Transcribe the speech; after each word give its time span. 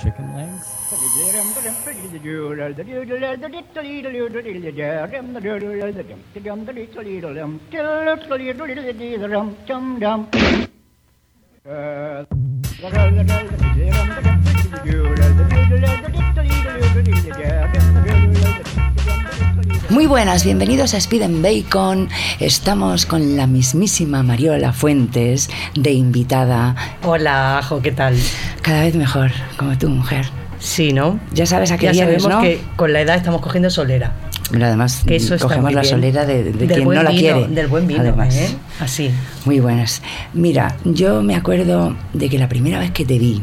chicken 0.00 0.34
legs. 0.34 0.74
Muy 19.90 20.06
buenas, 20.06 20.44
bienvenidos 20.44 20.94
a 20.94 20.96
Speed 20.96 21.22
and 21.22 21.42
Bacon. 21.42 22.08
Estamos 22.40 23.06
con 23.06 23.36
la 23.36 23.46
mismísima 23.46 24.22
Mariola 24.22 24.72
Fuentes 24.72 25.50
de 25.74 25.92
invitada. 25.92 26.74
Hola, 27.02 27.58
Ajo, 27.58 27.80
¿qué 27.80 27.92
tal? 27.92 28.16
Cada 28.62 28.82
vez 28.82 28.94
mejor, 28.94 29.30
como 29.56 29.76
tu 29.78 29.88
mujer. 29.88 30.26
Sí, 30.58 30.92
¿no? 30.92 31.20
Ya 31.32 31.46
sabes 31.46 31.70
a 31.70 31.76
qué 31.78 31.86
Ya 31.86 31.92
vienes, 31.92 32.22
sabemos 32.22 32.42
¿no? 32.42 32.42
que 32.42 32.60
con 32.76 32.92
la 32.92 33.02
edad 33.02 33.16
estamos 33.16 33.40
cogiendo 33.40 33.70
solera. 33.70 34.12
Pero 34.50 34.66
además 34.66 35.02
Que 35.06 35.16
eso 35.16 35.38
cogemos 35.38 35.72
la 35.72 35.84
solera 35.84 36.26
de, 36.26 36.52
quien 36.52 36.84
no 36.84 37.02
la 37.02 37.10
quiere. 37.10 37.48
Del 37.48 37.66
buen 37.66 37.86
vino, 37.86 38.00
además. 38.00 38.34
¿eh? 38.36 38.54
Así. 38.80 39.10
Muy 39.44 39.60
buenas. 39.60 40.02
Mira, 40.32 40.76
yo 40.84 41.22
me 41.22 41.34
acuerdo 41.34 41.96
de 42.12 42.28
que 42.28 42.38
la 42.38 42.48
primera 42.48 42.78
vez 42.78 42.90
que 42.90 43.04
te 43.04 43.18
vi 43.18 43.42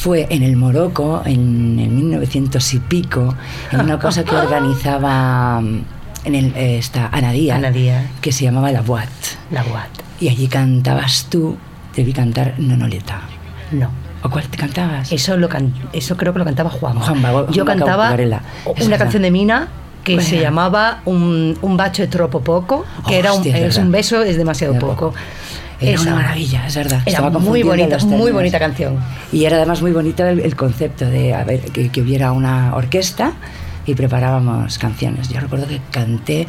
fue 0.00 0.26
en 0.30 0.42
el 0.42 0.56
Morocco, 0.56 1.20
en 1.26 1.78
el 1.78 1.90
1900 1.90 2.72
y 2.74 2.78
pico, 2.78 3.34
en 3.70 3.80
una 3.82 3.98
cosa 3.98 4.24
que 4.24 4.34
organizaba 4.46 5.60
mm, 5.60 5.84
en 6.24 6.34
el, 6.34 6.46
eh, 6.56 6.78
esta 6.78 7.08
Ana 7.12 7.32
Díaz, 7.32 7.58
Ana 7.58 7.70
Díaz. 7.70 8.06
que 8.22 8.32
se 8.32 8.44
llamaba 8.44 8.72
La 8.72 8.80
Boat. 8.80 9.08
La 9.50 9.62
Guat. 9.62 9.90
Y 10.18 10.28
allí 10.30 10.48
cantabas 10.48 11.26
tú, 11.28 11.58
te 11.94 12.02
vi 12.02 12.14
cantar 12.14 12.54
Nonoleta. 12.56 13.20
No. 13.72 13.90
¿O 14.22 14.30
cuál 14.30 14.44
te 14.48 14.56
cantabas? 14.56 15.12
Eso, 15.12 15.36
lo 15.36 15.50
can- 15.50 15.74
eso 15.92 16.16
creo 16.16 16.32
que 16.32 16.38
lo 16.38 16.44
cantaba 16.46 16.70
Juan. 16.70 16.98
Juanma 16.98 17.46
Yo 17.50 17.66
cantaba 17.66 18.08
Varela. 18.10 18.40
Una 18.82 18.96
canción 18.96 19.22
de 19.22 19.30
Mina 19.30 19.68
que 20.04 20.14
¿Cuál 20.14 20.24
se 20.24 20.40
llamaba 20.40 21.02
Un, 21.04 21.58
un 21.60 21.76
bacho 21.76 22.00
de 22.00 22.08
tropo 22.08 22.40
poco, 22.40 22.86
que 23.06 23.18
era 23.18 23.32
un, 23.34 23.40
Hostia, 23.40 23.58
es 23.58 23.76
un 23.76 23.92
beso, 23.92 24.22
es 24.22 24.38
demasiado 24.38 24.72
De 24.72 24.80
poco. 24.80 24.94
poco. 25.10 25.14
Era 25.80 26.00
una 26.00 26.14
maravilla, 26.14 26.66
es 26.66 26.76
verdad. 26.76 27.00
Era 27.06 27.18
Estaba 27.18 27.38
muy 27.38 27.62
bonita, 27.62 27.98
muy 28.04 28.32
bonita 28.32 28.58
canción. 28.58 28.98
Y 29.32 29.44
era 29.44 29.56
además 29.56 29.80
muy 29.82 29.92
bonito 29.92 30.26
el, 30.26 30.40
el 30.40 30.56
concepto 30.56 31.06
de 31.06 31.34
a 31.34 31.44
ver, 31.44 31.60
que, 31.60 31.88
que 31.90 32.00
hubiera 32.02 32.32
una 32.32 32.74
orquesta 32.74 33.32
y 33.86 33.94
preparábamos 33.94 34.78
canciones. 34.78 35.28
Yo 35.30 35.40
recuerdo 35.40 35.66
que 35.66 35.80
canté 35.90 36.46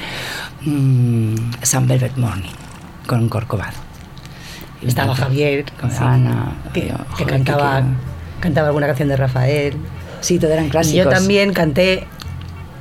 mm, 0.62 1.36
Sun 1.64 1.88
Velvet 1.88 2.18
Morning 2.18 2.50
con 3.08 3.30
Corcovado. 3.30 3.78
Y 4.82 4.88
Estaba 4.88 5.10
cantó 5.10 5.24
Javier, 5.24 5.66
con 5.80 5.92
sí, 5.92 5.98
Ana, 6.02 6.54
que, 6.74 6.88
yo, 6.90 6.98
que 6.98 7.24
joder, 7.24 7.28
cantaba, 7.28 7.84
cantaba 8.40 8.68
alguna 8.68 8.88
canción 8.88 9.08
de 9.10 9.18
Rafael. 9.18 9.76
Sí, 10.22 10.40
todo 10.40 10.52
eran 10.52 10.66
Y 10.68 10.70
clásicos. 10.70 10.98
yo 11.06 11.10
también 11.10 11.54
canté, 11.54 12.06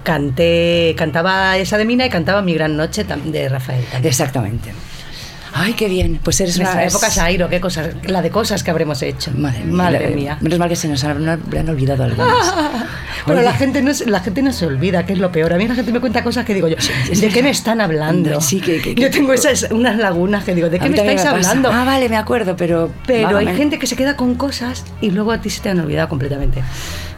canté, 0.03 0.95
cantaba 0.97 1.59
esa 1.59 1.79
de 1.79 1.85
Mina 1.85 2.07
y 2.07 2.11
cantaba 2.11 2.43
Mi 2.43 2.55
Gran 2.55 2.77
Noche 2.77 3.05
de 3.05 3.49
Rafael. 3.49 3.85
también. 3.85 4.07
Exactamente. 4.11 4.73
Ay, 5.53 5.73
qué 5.75 5.89
bien. 5.89 6.21
Pues 6.23 6.41
eres 6.41 6.57
Nuestra 6.57 6.79
una 6.81 6.87
época 6.89 7.11
Sairo, 7.11 7.49
qué 7.49 7.61
cosas, 7.61 7.91
la 8.05 8.23
de 8.23 8.31
cosas 8.31 8.63
que 8.63 8.71
habremos 8.71 9.03
hecho. 9.03 9.33
Madre 9.37 9.65
mía. 9.65 9.75
Madre 9.75 10.11
la- 10.11 10.17
mía. 10.17 10.39
Menos 10.41 10.59
mal 10.59 10.69
que 10.69 10.77
se 10.77 10.89
nos 10.89 11.03
han, 11.05 11.25
no- 11.25 11.33
han 11.33 11.69
olvidado 11.69 12.05
algunas. 12.05 12.55
Pero 13.27 13.43
la 13.43 13.53
gente, 13.53 13.83
no, 13.83 13.91
la 14.07 14.21
gente 14.21 14.43
no 14.43 14.53
se 14.53 14.67
olvida, 14.67 15.05
que 15.05 15.13
es 15.13 15.19
lo 15.19 15.31
peor. 15.33 15.53
A 15.53 15.57
mí 15.57 15.67
la 15.69 15.75
gente 15.75 15.93
me 15.93 16.01
cuenta 16.01 16.23
cosas 16.25 16.45
que 16.47 16.55
digo 16.55 16.69
yo, 16.69 16.77
¿de 17.15 17.29
qué 17.29 17.43
me 17.43 17.51
están 17.51 17.81
hablando? 17.81 18.41
Sí, 18.41 18.61
que- 18.61 18.81
que- 18.81 18.95
que- 18.95 19.03
yo 19.03 19.11
tengo 19.11 19.33
esas 19.33 19.69
unas 19.71 19.97
lagunas 19.99 20.45
que 20.45 20.55
digo, 20.55 20.71
¿de 20.71 20.79
qué 20.79 20.89
me 20.89 20.97
estáis 20.97 21.21
pasa. 21.23 21.31
hablando? 21.33 21.71
Ah, 21.73 21.85
vale, 21.85 22.09
me 22.09 22.17
acuerdo, 22.17 22.57
pero. 22.57 22.91
Pero 23.07 23.19
hay 23.29 23.35
vagamente. 23.35 23.57
gente 23.59 23.79
que 23.79 23.87
se 23.87 23.97
queda 23.97 24.17
con 24.17 24.37
cosas 24.37 24.85
y 25.01 25.11
luego 25.11 25.33
a 25.33 25.41
ti 25.41 25.51
se 25.51 25.61
te 25.61 25.69
han 25.71 25.81
olvidado 25.81 26.09
completamente. 26.09 26.63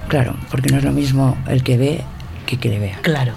Claro, 0.08 0.36
porque 0.50 0.70
no 0.70 0.78
es 0.78 0.84
lo 0.84 0.92
mismo 0.92 1.36
el 1.48 1.62
que 1.62 1.76
ve 1.76 2.02
que 2.46 2.58
que 2.58 2.68
le 2.68 2.78
vea. 2.78 2.98
Claro. 3.02 3.34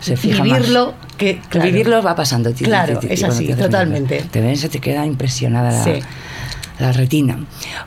Se 0.00 0.16
fija 0.16 0.42
Vivirlo. 0.42 0.94
Que 1.16 1.40
claro. 1.48 1.66
Vivirlo 1.70 2.02
va 2.02 2.14
pasando. 2.14 2.52
ti, 2.52 2.64
Claro, 2.64 2.98
ti, 2.98 3.06
ti, 3.08 3.14
es 3.14 3.22
así, 3.24 3.46
te 3.46 3.54
totalmente. 3.54 4.22
Te 4.30 4.40
ven, 4.40 4.56
se 4.56 4.68
te 4.68 4.80
queda 4.80 5.04
impresionada 5.06 5.70
la, 5.70 5.84
Sí. 5.84 6.00
la 6.78 6.92
retina. 6.92 7.38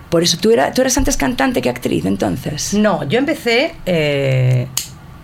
Por 0.10 0.24
eso, 0.24 0.38
¿tú, 0.38 0.52
era, 0.52 0.72
¿tú 0.74 0.82
eras 0.82 0.98
antes 0.98 1.18
cantante 1.18 1.62
que 1.62 1.70
actriz 1.70 2.06
entonces? 2.06 2.74
No, 2.74 3.04
yo 3.08 3.20
empecé 3.20 3.74
eh, 3.86 4.68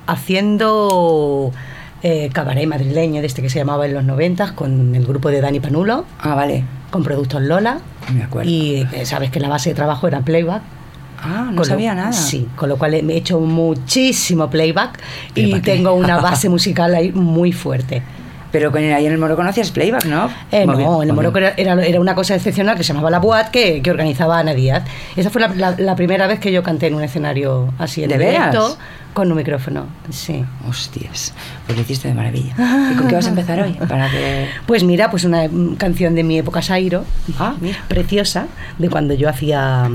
haciendo 0.07 1.51
eh, 2.01 2.29
cabaret 2.33 2.67
madrileño, 2.67 3.21
de 3.21 3.27
este 3.27 3.41
que 3.41 3.49
se 3.49 3.59
llamaba 3.59 3.85
en 3.85 3.93
los 3.93 4.03
noventas, 4.03 4.51
con 4.51 4.93
el 4.95 5.05
grupo 5.05 5.29
de 5.29 5.41
Dani 5.41 5.59
Panulo, 5.59 6.05
Ah, 6.19 6.35
vale. 6.35 6.63
con 6.91 7.03
Productos 7.03 7.41
Lola. 7.41 7.79
Me 8.13 8.23
acuerdo. 8.23 8.49
Y 8.49 8.85
eh, 8.91 9.05
sabes 9.05 9.31
que 9.31 9.39
la 9.39 9.47
base 9.47 9.69
de 9.69 9.75
trabajo 9.75 10.07
era 10.07 10.19
playback. 10.21 10.61
Ah, 11.23 11.39
no 11.41 11.45
Con 11.47 11.55
lo- 11.55 11.65
sabía 11.65 11.95
nada. 11.95 12.11
Sí, 12.13 12.47
con 12.55 12.69
lo 12.69 12.77
cual 12.77 12.93
he 12.93 13.15
hecho 13.17 13.39
muchísimo 13.39 14.49
playback 14.49 14.99
¿Pero 15.33 15.47
y 15.47 15.53
qué? 15.53 15.59
tengo 15.61 15.93
una 15.93 16.17
base 16.21 16.49
musical 16.49 16.93
ahí 16.95 17.11
muy 17.11 17.51
fuerte. 17.51 18.01
Pero 18.51 18.71
con 18.71 18.83
ahí 18.83 19.07
en 19.07 19.11
el 19.11 19.17
Moro 19.17 19.35
conocías 19.35 19.71
playback, 19.71 20.05
¿no? 20.05 20.27
Eh, 20.51 20.65
bien, 20.67 20.67
no, 20.67 21.01
en 21.01 21.09
el 21.09 21.15
Morocco 21.15 21.39
era, 21.39 21.53
era- 21.57 21.99
una 21.99 22.13
cosa 22.13 22.35
excepcional 22.35 22.77
que 22.77 22.83
se 22.83 22.89
llamaba 22.93 23.09
La 23.09 23.17
Boat 23.17 23.49
que, 23.49 23.81
que 23.81 23.89
organizaba 23.89 24.37
Ana 24.37 24.53
Díaz. 24.53 24.83
Esa 25.15 25.31
fue 25.31 25.41
la, 25.41 25.47
la- 25.47 25.75
la 25.75 25.95
primera 25.95 26.27
vez 26.27 26.39
que 26.39 26.51
yo 26.51 26.61
canté 26.61 26.85
en 26.85 26.93
un 26.93 27.03
escenario 27.03 27.73
así 27.79 28.03
en 28.03 28.09
¿De 28.09 28.19
directo 28.19 28.59
veras? 28.61 28.77
con 29.13 29.31
un 29.31 29.37
micrófono. 29.37 29.87
Sí. 30.11 30.45
Hostias, 30.69 31.33
pues 31.65 31.75
lo 31.75 31.81
hiciste 31.81 32.09
de 32.09 32.13
maravilla. 32.13 32.53
¿Y 32.91 32.95
con 32.95 33.07
qué 33.07 33.15
vas 33.15 33.25
a 33.25 33.29
empezar 33.29 33.59
hoy? 33.59 33.73
Para 33.89 34.07
que... 34.11 34.47
Pues 34.67 34.83
mira, 34.83 35.09
pues 35.09 35.23
una 35.23 35.49
canción 35.79 36.13
de 36.13 36.23
mi 36.23 36.37
época 36.37 36.61
Sairo, 36.61 37.05
Ah, 37.39 37.55
preciosa, 37.87 38.45
de 38.77 38.87
cuando 38.87 39.15
yo 39.15 39.29
hacía... 39.29 39.89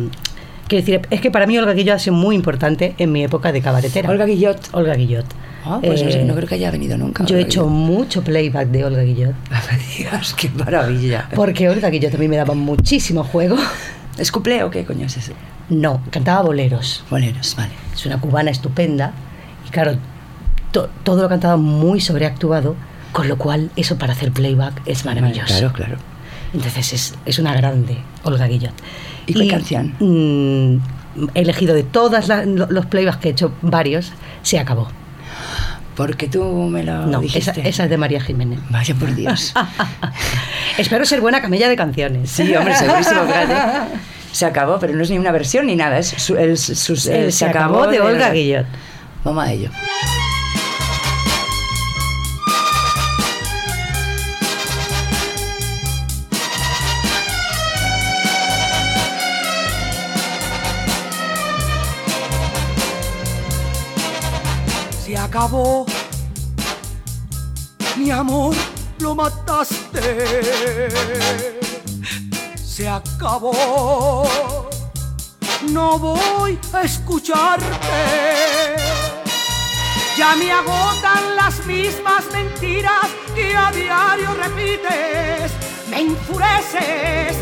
Quiero 0.68 0.84
decir, 0.84 1.00
es 1.10 1.20
que 1.20 1.30
para 1.30 1.46
mí 1.46 1.56
Olga 1.58 1.72
Guillot 1.72 1.96
ha 1.96 1.98
sido 1.98 2.14
muy 2.14 2.34
importante 2.36 2.94
en 2.98 3.10
mi 3.10 3.24
época 3.24 3.52
de 3.52 3.60
cabaretera. 3.62 4.08
Olga 4.10 4.26
Guillot. 4.26 4.68
Olga 4.72 4.94
Guillot. 4.94 5.24
Ah, 5.64 5.80
pues 5.82 6.00
Eh, 6.02 6.24
no 6.26 6.34
creo 6.34 6.46
que 6.48 6.54
haya 6.54 6.70
venido 6.70 6.96
nunca. 6.98 7.24
Yo 7.24 7.36
he 7.36 7.40
hecho 7.40 7.64
Guillot. 7.66 7.78
mucho 7.98 8.22
playback 8.22 8.68
de 8.68 8.84
Olga 8.84 9.02
Guillot. 9.02 9.34
Me 9.50 9.78
digas, 9.96 10.34
qué 10.34 10.50
maravilla. 10.50 11.28
Porque 11.34 11.68
Olga 11.68 11.88
Guillot 11.90 12.14
a 12.14 12.18
mí 12.18 12.28
me 12.28 12.36
daba 12.36 12.54
muchísimo 12.54 13.24
juego. 13.24 13.56
¿Es 14.18 14.30
cuplé 14.32 14.62
o 14.64 14.70
qué 14.70 14.84
coño 14.84 15.06
es 15.06 15.16
eso? 15.16 15.32
No, 15.70 16.02
cantaba 16.10 16.42
boleros. 16.42 17.04
Boleros, 17.10 17.54
vale. 17.56 17.72
Es 17.94 18.04
una 18.06 18.20
cubana 18.20 18.50
estupenda. 18.50 19.12
Y 19.66 19.70
claro, 19.70 19.92
to- 20.72 20.88
todo 21.02 21.22
lo 21.22 21.28
cantaba 21.28 21.56
muy 21.56 22.00
sobreactuado. 22.00 22.74
Con 23.12 23.26
lo 23.26 23.38
cual, 23.38 23.70
eso 23.74 23.96
para 23.96 24.12
hacer 24.12 24.32
playback 24.32 24.82
es 24.86 25.04
maravilloso. 25.06 25.46
Claro, 25.46 25.72
claro. 25.72 25.96
Entonces 26.54 26.92
es, 26.92 27.14
es 27.26 27.38
una 27.38 27.54
grande, 27.54 27.98
Olga 28.25 28.47
Guillot. 28.47 28.72
¿Y 29.26 29.34
qué 29.34 29.48
canción? 29.48 29.94
mm, 30.00 31.28
he 31.34 31.41
elegido 31.41 31.75
de 31.75 31.82
todos 31.82 32.28
los 32.28 32.86
playbacks 32.86 33.19
que 33.19 33.28
he 33.28 33.32
hecho, 33.32 33.53
varios, 33.62 34.12
se 34.42 34.59
acabó. 34.59 34.88
Porque 35.94 36.28
tú 36.28 36.44
me 36.70 36.84
lo 36.84 37.06
no, 37.06 37.19
esa, 37.20 37.53
dijiste. 37.53 37.69
esa 37.69 37.84
es 37.84 37.91
de 37.91 37.97
María 37.98 38.20
Jiménez. 38.20 38.60
Vaya 38.70 38.94
por 38.94 39.12
Dios. 39.14 39.53
Espero 40.78 41.04
ser 41.04 41.20
buena 41.20 41.41
camella 41.42 41.69
de 41.69 41.76
canciones. 41.76 42.31
Sí, 42.31 42.54
hombre, 42.54 42.75
segurísimo, 42.76 43.22
fíjate. 43.22 43.54
Se 44.32 44.47
acabó, 44.47 44.78
pero 44.78 44.94
no 44.94 45.03
es 45.03 45.10
ni 45.10 45.19
una 45.19 45.32
versión 45.32 45.66
ni 45.66 45.75
nada. 45.75 45.98
Es 45.98 46.09
su- 46.16 46.36
el, 46.36 46.50
el 46.50 47.32
se 47.32 47.44
acabó 47.47 47.86
de 47.88 47.98
Olga 48.00 48.30
Guillot. 48.30 48.66
Vamos 49.25 49.42
a 49.44 49.53
ello. 49.53 49.70
Acabó. 65.28 65.84
Mi 67.97 68.11
amor, 68.11 68.55
lo 69.00 69.15
mataste. 69.15 70.89
Se 72.56 72.89
acabó. 72.89 74.27
No 75.71 75.98
voy 75.98 76.59
a 76.72 76.83
escucharte. 76.83 77.66
Ya 80.16 80.34
me 80.36 80.51
agotan 80.51 81.36
las 81.36 81.66
mismas 81.66 82.24
mentiras 82.33 83.07
que 83.34 83.54
a 83.54 83.71
diario 83.71 84.34
repites. 84.34 85.53
Me 85.91 86.01
enfureces, 86.01 87.36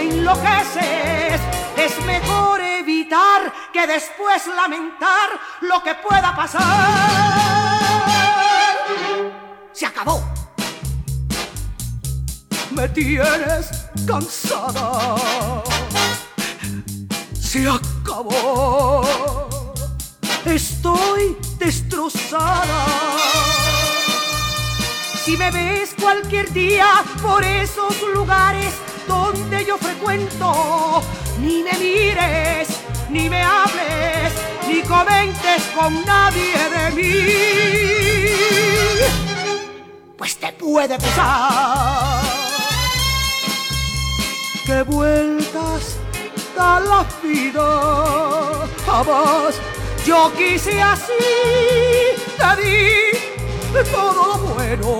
enloqueces. 0.00 1.40
Es 1.76 2.04
mejor 2.04 2.60
evitar 2.60 3.52
que 3.72 3.86
después 3.86 4.46
lamentar 4.46 5.28
lo 5.62 5.82
que 5.82 5.94
pueda 5.94 6.34
pasar. 6.34 7.30
Se 9.72 9.86
acabó. 9.86 10.22
Me 12.70 12.88
tienes 12.88 13.70
cansada. 14.06 15.62
Se 17.38 17.68
acabó. 17.68 19.02
Estoy 20.44 21.36
destrozada. 21.58 22.86
Si 25.24 25.36
me 25.36 25.50
ves 25.50 25.94
cualquier 26.00 26.50
día 26.52 27.04
por 27.22 27.44
esos 27.44 27.94
lugares 28.14 28.72
donde 29.10 29.64
yo 29.66 29.76
frecuento, 29.76 31.02
ni 31.40 31.62
me 31.64 31.72
mires, 31.84 32.68
ni 33.08 33.28
me 33.28 33.42
hables, 33.42 34.32
ni 34.68 34.82
comentes 34.82 35.62
con 35.76 35.92
nadie 36.04 36.58
de 36.76 36.84
mí. 36.96 37.12
Pues 40.16 40.36
te 40.36 40.52
puede 40.52 40.96
pesar 40.98 42.22
que 44.66 44.82
vueltas 44.82 45.82
da 46.56 46.80
la 46.90 47.04
vida. 47.22 47.68
Jamás 48.86 49.54
yo 50.06 50.32
quise 50.38 50.80
así, 50.80 51.24
te 52.40 52.50
di 52.60 53.82
todo 53.90 54.22
lo 54.30 54.38
bueno, 54.54 54.90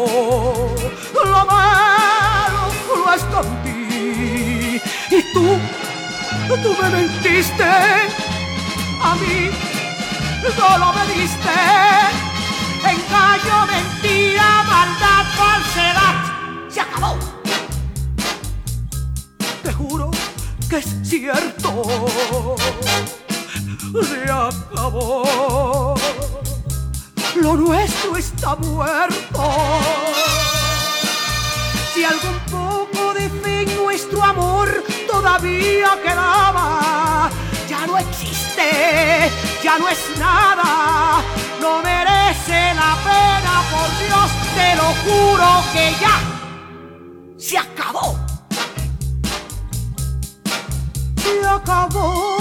lo 1.33 1.47
malo 1.47 1.90
tú 6.57 6.77
me 6.83 6.89
mentiste, 6.91 7.65
a 7.65 9.15
mí 9.15 9.51
solo 10.57 10.93
me 10.93 11.15
diste 11.15 11.51
engaño, 12.89 13.67
mentira, 13.67 14.63
maldad, 14.65 15.25
falsedad. 15.37 16.15
Se 16.69 16.81
acabó. 16.81 17.17
Te 19.63 19.73
juro 19.73 20.11
que 20.69 20.77
es 20.79 20.87
cierto. 21.03 22.57
Se 24.09 24.23
acabó. 24.31 25.95
Lo 27.37 27.57
nuestro 27.57 28.17
está 28.17 28.57
muerto. 28.57 29.51
Si 31.95 32.05
algún 32.05 32.39
poco 32.51 33.15
de 33.15 33.29
fe 33.29 33.63
en 33.63 33.77
nuestro 33.77 34.23
amor 34.23 34.85
todavía 35.11 35.99
quedaba, 36.03 37.31
ya 37.69 37.87
no 37.87 37.99
existe, 37.99 39.31
ya 39.63 39.79
no 39.79 39.89
es 39.89 39.99
nada, 40.19 41.23
no 41.61 41.83
merece 41.83 42.75
la 42.75 42.97
pena, 43.09 43.53
por 43.71 43.89
Dios, 44.05 44.31
te 44.55 44.77
lo 44.77 44.89
juro 45.05 45.63
que 45.73 45.95
ya 46.01 46.17
se 47.39 47.59
acabó. 47.59 48.19
Se 51.17 51.47
acabó. 51.47 52.40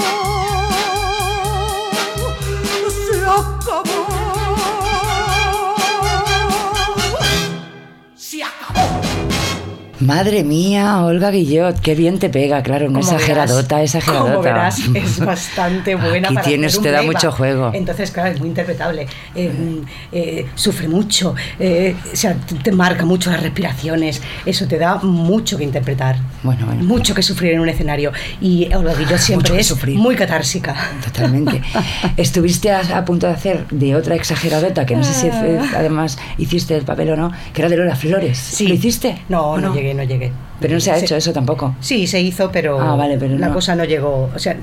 Madre 10.00 10.44
mía, 10.44 11.04
Olga 11.04 11.30
Guillot, 11.30 11.78
qué 11.80 11.94
bien 11.94 12.18
te 12.18 12.30
pega, 12.30 12.62
claro, 12.62 12.86
Como 12.86 13.00
exageradota, 13.00 13.76
verás, 13.76 13.94
exageradota. 13.94 14.30
Como 14.30 14.42
verás, 14.42 14.80
es 14.94 15.20
bastante 15.20 15.94
buena 15.94 16.28
Aquí 16.28 16.34
para 16.36 16.48
un 16.48 16.82
te 16.82 16.90
da 16.90 17.02
mucho 17.02 17.30
juego. 17.32 17.70
Entonces, 17.74 18.10
claro, 18.10 18.30
es 18.30 18.40
muy 18.40 18.48
interpretable. 18.48 19.06
Eh, 19.34 19.82
eh, 20.12 20.46
sufre 20.54 20.88
mucho, 20.88 21.34
eh, 21.58 21.94
o 22.12 22.16
sea, 22.16 22.34
te 22.34 22.72
marca 22.72 23.04
mucho 23.04 23.30
las 23.30 23.42
respiraciones. 23.42 24.22
Eso 24.46 24.66
te 24.66 24.78
da 24.78 24.96
mucho 24.96 25.58
que 25.58 25.64
interpretar. 25.64 26.16
Bueno, 26.42 26.64
bueno. 26.66 26.82
Mucho 26.82 27.14
que 27.14 27.22
sufrir 27.22 27.52
en 27.52 27.60
un 27.60 27.68
escenario. 27.68 28.12
Y 28.40 28.72
Olga 28.72 28.94
Guillot 28.94 29.18
siempre 29.18 29.60
es 29.60 29.66
sufrir. 29.66 29.98
muy 29.98 30.16
catársica. 30.16 30.74
Totalmente. 31.04 31.60
Estuviste 32.16 32.70
a, 32.70 32.80
a 32.96 33.04
punto 33.04 33.26
de 33.26 33.34
hacer 33.34 33.66
de 33.70 33.94
otra 33.96 34.14
exageradota, 34.14 34.86
que 34.86 34.96
no 34.96 35.04
sé 35.04 35.12
si 35.12 35.26
eh, 35.26 35.60
además 35.76 36.18
hiciste 36.38 36.74
el 36.76 36.84
papel 36.84 37.10
o 37.10 37.16
no, 37.16 37.32
que 37.52 37.62
era 37.62 37.68
de 37.68 37.76
Lola 37.76 37.96
Flores. 37.96 38.38
Sí. 38.38 38.66
¿Lo 38.66 38.74
hiciste? 38.74 39.18
No, 39.28 39.50
¿O 39.50 39.58
no, 39.58 39.74
llegué, 39.74 39.89
no 39.94 40.02
llegué. 40.02 40.32
Pero 40.60 40.74
no 40.74 40.80
se 40.80 40.90
ha 40.90 40.98
hecho 40.98 41.16
eso 41.16 41.32
tampoco. 41.32 41.74
Sí, 41.80 42.06
se 42.06 42.20
hizo, 42.20 42.50
pero, 42.52 42.80
Ah, 42.80 42.96
vale, 42.96 43.16
pero 43.18 43.36
la 43.38 43.48
no. 43.48 43.54
cosa 43.54 43.74
no 43.74 43.84
llegó. 43.84 44.30
O 44.34 44.38
sea, 44.38 44.56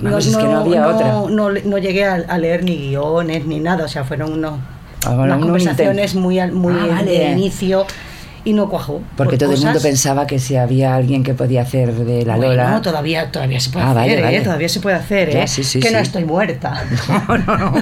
no, 0.00 0.18
es 0.18 0.36
que 0.36 0.42
no 0.44 0.58
había 0.60 0.86
otra. 0.86 1.12
No, 1.28 1.50
no 1.50 1.78
llegué 1.78 2.04
a, 2.04 2.14
a 2.28 2.38
leer 2.38 2.64
ni 2.64 2.76
guiones 2.76 3.46
ni 3.46 3.58
nada. 3.60 3.84
O 3.84 3.88
sea, 3.88 4.04
fueron 4.04 4.32
unos, 4.32 4.54
Ah, 5.06 5.14
bueno, 5.14 5.22
unas 5.24 5.36
un 5.38 5.42
conversaciones 5.44 6.14
muy, 6.14 6.38
al- 6.38 6.52
muy 6.52 6.74
Ah, 6.74 6.86
vale. 6.96 7.10
de 7.10 7.30
inicio 7.32 7.86
y 8.44 8.52
no 8.54 8.68
cuajó. 8.68 9.02
Porque 9.16 9.36
por 9.36 9.38
todo 9.38 9.52
el 9.52 9.60
mundo 9.60 9.80
pensaba 9.80 10.26
que 10.26 10.38
si 10.38 10.56
había 10.56 10.94
alguien 10.94 11.22
que 11.22 11.34
podía 11.34 11.62
hacer 11.62 11.92
de 11.92 12.24
la 12.24 12.36
Bueno, 12.36 12.52
Lola. 12.54 12.80
todavía, 12.82 13.30
todavía 13.30 13.60
se 13.60 13.70
puede 13.70 13.84
Ah, 13.84 13.90
hacer, 13.90 14.00
vale, 14.02 14.18
¿eh? 14.18 14.22
vale. 14.22 14.40
Todavía 14.40 14.68
se 14.68 14.80
puede 14.80 14.96
hacer, 14.96 15.30
Ya, 15.30 15.42
¿eh? 15.44 15.48
sí, 15.48 15.62
sí, 15.64 15.80
que 15.80 15.90
no 15.90 15.98
sí. 15.98 16.02
estoy 16.04 16.24
muerta. 16.24 16.84
No, 17.28 17.38
no, 17.38 17.56
no. 17.58 17.72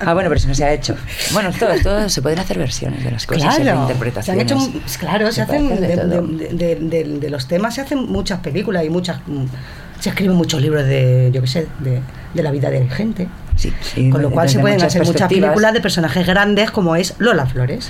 Ah, 0.00 0.14
bueno, 0.14 0.28
pero 0.28 0.38
si 0.40 0.46
no 0.48 0.54
se 0.54 0.64
ha 0.64 0.72
hecho. 0.72 0.96
Bueno, 1.32 1.50
todo, 1.58 1.70
todo 1.82 2.08
se 2.08 2.22
pueden 2.22 2.38
hacer 2.38 2.58
versiones 2.58 3.04
de 3.04 3.10
las 3.10 3.26
cosas, 3.26 3.42
Claro, 3.56 3.64
se 3.64 3.70
han 3.70 3.80
interpretaciones. 3.82 4.42
hecho, 4.44 4.58
claro, 4.98 5.30
se 5.32 5.42
hacen 5.42 5.68
de, 5.80 7.28
los 7.30 7.46
temas, 7.48 7.74
se 7.74 7.80
hacen 7.82 8.06
muchas 8.06 8.40
películas 8.40 8.84
y 8.84 8.90
muchas, 8.90 9.18
mm, 9.26 9.44
se 10.00 10.08
escriben 10.10 10.36
muchos 10.36 10.60
libros 10.60 10.84
de, 10.84 11.30
yo 11.32 11.40
qué 11.40 11.46
sé, 11.46 11.66
de, 11.80 12.00
de 12.34 12.42
la 12.42 12.50
vida 12.50 12.70
de 12.70 12.86
gente. 12.88 13.28
Sí, 13.56 13.72
y 13.96 14.10
Con 14.10 14.20
lo 14.22 14.30
cual 14.30 14.48
se 14.48 14.58
pueden 14.58 14.82
hacer 14.82 15.04
muchas 15.04 15.28
películas 15.28 15.72
de 15.72 15.80
personajes 15.80 16.26
grandes 16.26 16.70
como 16.70 16.96
es 16.96 17.14
Lola 17.18 17.46
Flores. 17.46 17.88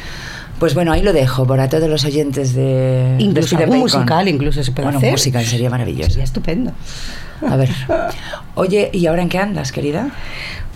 Pues 0.59 0.75
bueno, 0.75 0.93
ahí 0.93 1.03
lo 1.03 1.13
dejo 1.13 1.47
para 1.47 1.69
todos 1.69 1.89
los 1.89 2.05
oyentes 2.05 2.55
de. 2.55 3.17
de 3.17 3.17
Incluso 3.19 3.57
Bacon. 3.57 3.79
musical 3.79 4.29
incluso 4.29 4.63
se 4.63 4.71
puede 4.73 4.85
bueno, 4.87 4.99
hacer. 4.99 5.11
musical 5.13 5.45
sería 5.45 5.69
maravilloso. 5.71 6.11
Sería 6.11 6.25
estupendo. 6.25 6.73
A 7.47 7.57
ver. 7.57 7.71
Oye, 8.55 8.91
¿y 8.93 9.07
ahora 9.07 9.23
en 9.23 9.29
qué 9.29 9.39
andas, 9.39 9.73
querida? 9.73 10.11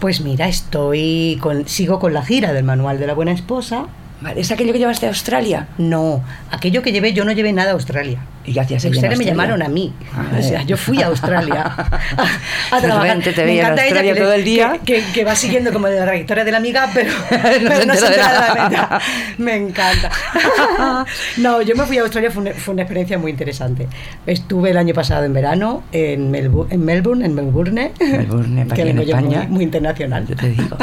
Pues 0.00 0.20
mira, 0.20 0.48
estoy 0.48 1.38
con, 1.40 1.66
sigo 1.68 1.98
con 1.98 2.12
la 2.12 2.22
gira 2.22 2.52
del 2.52 2.64
Manual 2.64 2.98
de 2.98 3.06
la 3.06 3.14
Buena 3.14 3.32
Esposa. 3.32 3.86
Vale, 4.20 4.40
¿Es 4.40 4.50
aquello 4.50 4.72
que 4.72 4.80
llevaste 4.80 5.06
a 5.06 5.10
Australia? 5.10 5.68
No, 5.78 6.22
aquello 6.50 6.82
que 6.82 6.90
llevé, 6.90 7.12
yo 7.12 7.24
no 7.24 7.32
llevé 7.32 7.52
nada 7.52 7.70
a 7.70 7.74
Australia. 7.74 8.18
¿Y 8.48 8.52
qué 8.54 8.60
hacías 8.60 8.84
Australia 8.84 9.16
me 9.18 9.24
llamaron 9.24 9.62
a 9.62 9.68
mí. 9.68 9.92
Ah, 10.14 10.24
o 10.38 10.42
sea, 10.42 10.62
yo 10.62 10.76
fui 10.76 11.02
a 11.02 11.06
Australia 11.08 11.62
a, 11.76 12.76
a 12.76 12.80
De 12.80 12.86
trabajar. 12.86 13.02
repente 13.18 13.32
te 13.32 13.44
Me 13.44 13.58
encanta 13.60 13.86
ella 13.86 14.02
que 14.02 14.14
todo 14.20 14.32
el 14.32 14.44
día. 14.44 14.78
Que, 14.84 14.94
que- 15.02 15.12
que 15.12 15.24
va 15.24 15.34
siguiendo 15.36 15.72
como 15.72 15.86
de 15.88 15.98
la 15.98 16.04
trayectoria 16.06 16.44
de 16.44 16.50
la 16.52 16.58
amiga, 16.58 16.88
pero, 16.94 17.12
pero 17.30 17.76
se 17.76 17.86
no 17.86 17.94
se 17.94 18.06
entera 18.06 18.32
de 18.32 18.38
la 18.58 18.68
meta. 18.68 19.00
Me 19.38 19.56
encanta. 19.56 20.10
No, 21.38 21.62
yo 21.62 21.74
me 21.76 21.84
fui 21.84 21.98
a 21.98 22.02
Australia, 22.02 22.30
fue 22.30 22.42
una, 22.42 22.52
fue 22.52 22.72
una 22.74 22.82
experiencia 22.82 23.18
muy 23.18 23.30
interesante. 23.30 23.86
Estuve 24.26 24.70
el 24.70 24.76
año 24.78 24.94
pasado 24.94 25.24
en 25.24 25.32
verano 25.32 25.82
en, 25.92 26.32
Melbu- 26.32 26.66
en 26.70 26.84
Melbourne, 26.84 27.24
en 27.24 27.34
Melbourne, 27.34 27.92
Melbourne, 27.98 28.66
que 28.74 28.82
en 28.82 28.98
España. 28.98 29.38
muy, 29.42 29.46
muy 29.48 29.64
internacional. 29.64 30.26
Yo 30.26 30.36
te 30.36 30.48
digo. 30.50 30.76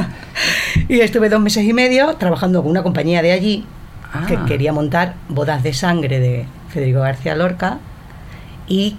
Y 0.88 1.00
estuve 1.02 1.30
dos 1.30 1.42
meses 1.42 1.64
y 1.64 1.74
medio 1.74 2.16
trabajando 2.16 2.62
con 2.62 2.72
una 2.72 2.84
compañía 2.84 3.22
de 3.22 3.32
allí 3.32 3.66
que 4.28 4.36
Ah. 4.36 4.46
quería 4.48 4.72
montar 4.72 5.16
bodas 5.28 5.62
de 5.64 5.74
sangre 5.74 6.20
de 6.20 6.46
Federico 6.76 7.00
García 7.00 7.36
Lorca 7.36 7.80
y 8.68 8.98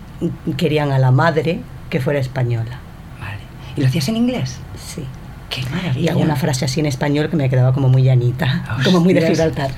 querían 0.56 0.92
a 0.92 0.98
la 0.98 1.10
madre 1.10 1.60
que 1.90 2.00
fuera 2.00 2.18
española. 2.18 2.78
Vale. 3.20 3.40
¿Y 3.76 3.82
lo 3.82 3.86
hacías 3.86 4.08
en 4.08 4.16
inglés? 4.16 4.58
Sí. 4.82 5.04
¡Qué 5.50 5.60
Y 5.60 5.64
maravilla! 5.66 6.12
alguna 6.12 6.36
frase 6.36 6.64
así 6.64 6.80
en 6.80 6.86
español 6.86 7.28
que 7.28 7.36
me 7.36 7.50
quedaba 7.50 7.74
como 7.74 7.90
muy 7.90 8.02
llanita, 8.02 8.64
como 8.84 9.00
muy 9.00 9.12
de. 9.12 9.26
Gibraltar. 9.26 9.70